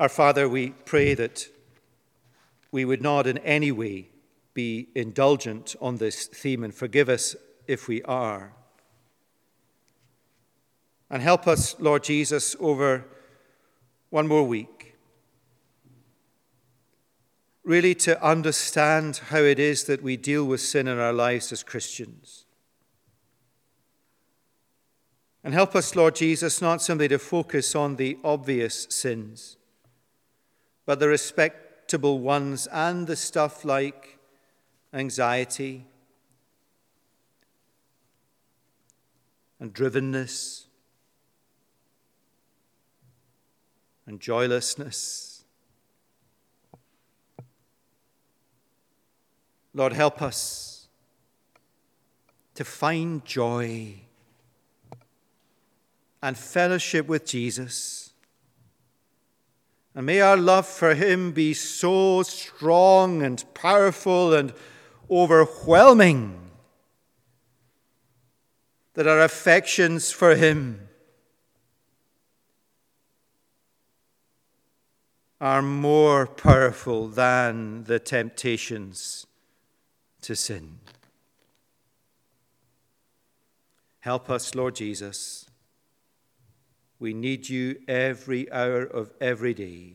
Our 0.00 0.08
Father, 0.08 0.48
we 0.48 0.70
pray 0.70 1.12
that 1.12 1.48
we 2.72 2.86
would 2.86 3.02
not 3.02 3.26
in 3.26 3.36
any 3.38 3.70
way 3.70 4.08
be 4.54 4.88
indulgent 4.94 5.76
on 5.80 5.96
this 5.96 6.26
theme 6.26 6.64
and 6.64 6.72
forgive 6.72 7.08
us 7.08 7.36
if 7.66 7.88
we 7.88 8.02
are. 8.02 8.52
And 11.10 11.22
help 11.22 11.46
us, 11.46 11.76
Lord 11.78 12.04
Jesus, 12.04 12.56
over 12.58 13.04
one 14.10 14.26
more 14.26 14.44
week, 14.44 14.94
really 17.64 17.94
to 17.96 18.22
understand 18.24 19.18
how 19.28 19.38
it 19.38 19.58
is 19.58 19.84
that 19.84 20.02
we 20.02 20.16
deal 20.16 20.44
with 20.44 20.60
sin 20.60 20.88
in 20.88 20.98
our 20.98 21.12
lives 21.12 21.52
as 21.52 21.62
Christians. 21.62 22.46
And 25.42 25.52
help 25.52 25.76
us, 25.76 25.94
Lord 25.94 26.14
Jesus, 26.14 26.62
not 26.62 26.80
simply 26.80 27.08
to 27.08 27.18
focus 27.18 27.74
on 27.74 27.96
the 27.96 28.18
obvious 28.24 28.86
sins 28.88 29.56
but 30.86 31.00
the 31.00 31.08
respectable 31.08 32.18
ones 32.18 32.66
and 32.68 33.06
the 33.06 33.16
stuff 33.16 33.64
like 33.64 34.18
anxiety 34.94 35.84
and 39.58 39.74
drivenness 39.74 40.64
and 44.06 44.20
joylessness. 44.20 45.44
Lord, 49.74 49.92
help 49.92 50.22
us 50.22 50.86
to 52.54 52.64
find 52.64 53.24
joy 53.24 53.94
and 56.22 56.38
fellowship 56.38 57.08
with 57.08 57.26
Jesus 57.26 58.04
and 59.94 60.06
may 60.06 60.20
our 60.20 60.36
love 60.36 60.66
for 60.66 60.94
him 60.94 61.30
be 61.30 61.54
so 61.54 62.22
strong 62.24 63.22
and 63.22 63.44
powerful 63.54 64.34
and 64.34 64.52
overwhelming 65.10 66.50
that 68.94 69.06
our 69.06 69.20
affections 69.20 70.12
for 70.12 70.34
him 70.36 70.88
are 75.40 75.62
more 75.62 76.26
powerful 76.26 77.08
than 77.08 77.84
the 77.84 77.98
temptations 77.98 79.26
to 80.20 80.34
sin. 80.34 80.78
Help 84.00 84.30
us, 84.30 84.54
Lord 84.54 84.76
Jesus 84.76 85.46
we 87.04 87.12
need 87.12 87.48
you 87.50 87.76
every 87.86 88.50
hour 88.50 88.82
of 88.82 89.12
every 89.20 89.52
day. 89.52 89.92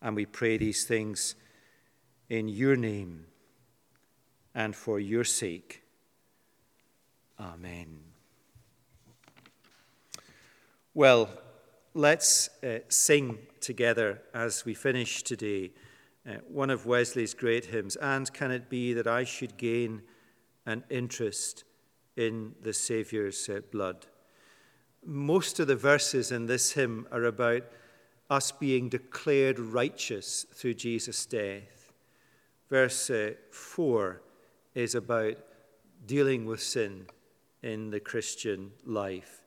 And 0.00 0.16
we 0.16 0.24
pray 0.24 0.56
these 0.56 0.84
things 0.84 1.34
in 2.30 2.48
your 2.48 2.76
name 2.76 3.26
and 4.54 4.74
for 4.74 4.98
your 4.98 5.24
sake. 5.24 5.82
Amen. 7.38 7.98
Well, 10.94 11.28
let's 11.94 12.48
uh, 12.62 12.78
sing 12.88 13.38
together 13.60 14.22
as 14.32 14.64
we 14.64 14.74
finish 14.74 15.22
today 15.22 15.72
uh, 16.28 16.34
one 16.48 16.70
of 16.70 16.86
Wesley's 16.86 17.34
great 17.34 17.66
hymns. 17.66 17.96
And 17.96 18.32
can 18.32 18.50
it 18.50 18.68
be 18.68 18.92
that 18.94 19.06
I 19.06 19.24
should 19.24 19.56
gain 19.56 20.02
an 20.66 20.84
interest 20.90 21.64
in 22.16 22.54
the 22.62 22.72
Saviour's 22.72 23.48
uh, 23.48 23.60
blood? 23.72 24.06
Most 25.04 25.58
of 25.58 25.66
the 25.66 25.76
verses 25.76 26.30
in 26.30 26.46
this 26.46 26.72
hymn 26.72 27.08
are 27.10 27.24
about 27.24 27.62
us 28.28 28.52
being 28.52 28.88
declared 28.88 29.58
righteous 29.58 30.46
through 30.54 30.74
Jesus' 30.74 31.26
death. 31.26 31.79
Verse 32.70 33.10
uh, 33.10 33.32
4 33.50 34.22
is 34.74 34.94
about 34.94 35.36
dealing 36.06 36.46
with 36.46 36.62
sin 36.62 37.06
in 37.62 37.90
the 37.90 38.00
Christian 38.00 38.70
life. 38.86 39.42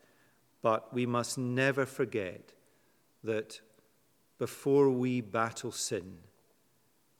But 0.61 0.93
we 0.93 1.05
must 1.05 1.38
never 1.38 1.86
forget 1.86 2.53
that 3.24 3.61
before 4.38 4.89
we 4.89 5.21
battle 5.21 5.71
sin, 5.71 6.17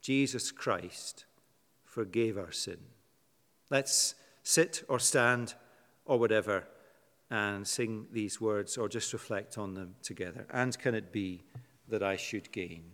Jesus 0.02 0.52
Christ 0.52 1.26
forgave 1.86 2.38
our 2.38 2.52
sin. 2.52 2.80
Let's 3.70 4.16
sit 4.44 4.84
or 4.90 5.00
stand 5.00 5.56
or 6.06 6.20
whatever 6.20 6.68
and 7.30 7.66
sing 7.66 8.08
these 8.12 8.42
words 8.42 8.78
or 8.78 8.90
just 8.90 9.14
reflect 9.14 9.58
on 9.58 9.74
them 9.74 9.96
together. 10.04 10.46
And 10.52 10.78
can 10.78 10.94
it 10.96 11.14
be 11.14 11.44
that 11.88 12.04
I 12.04 12.18
should 12.18 12.52
gain? 12.52 12.93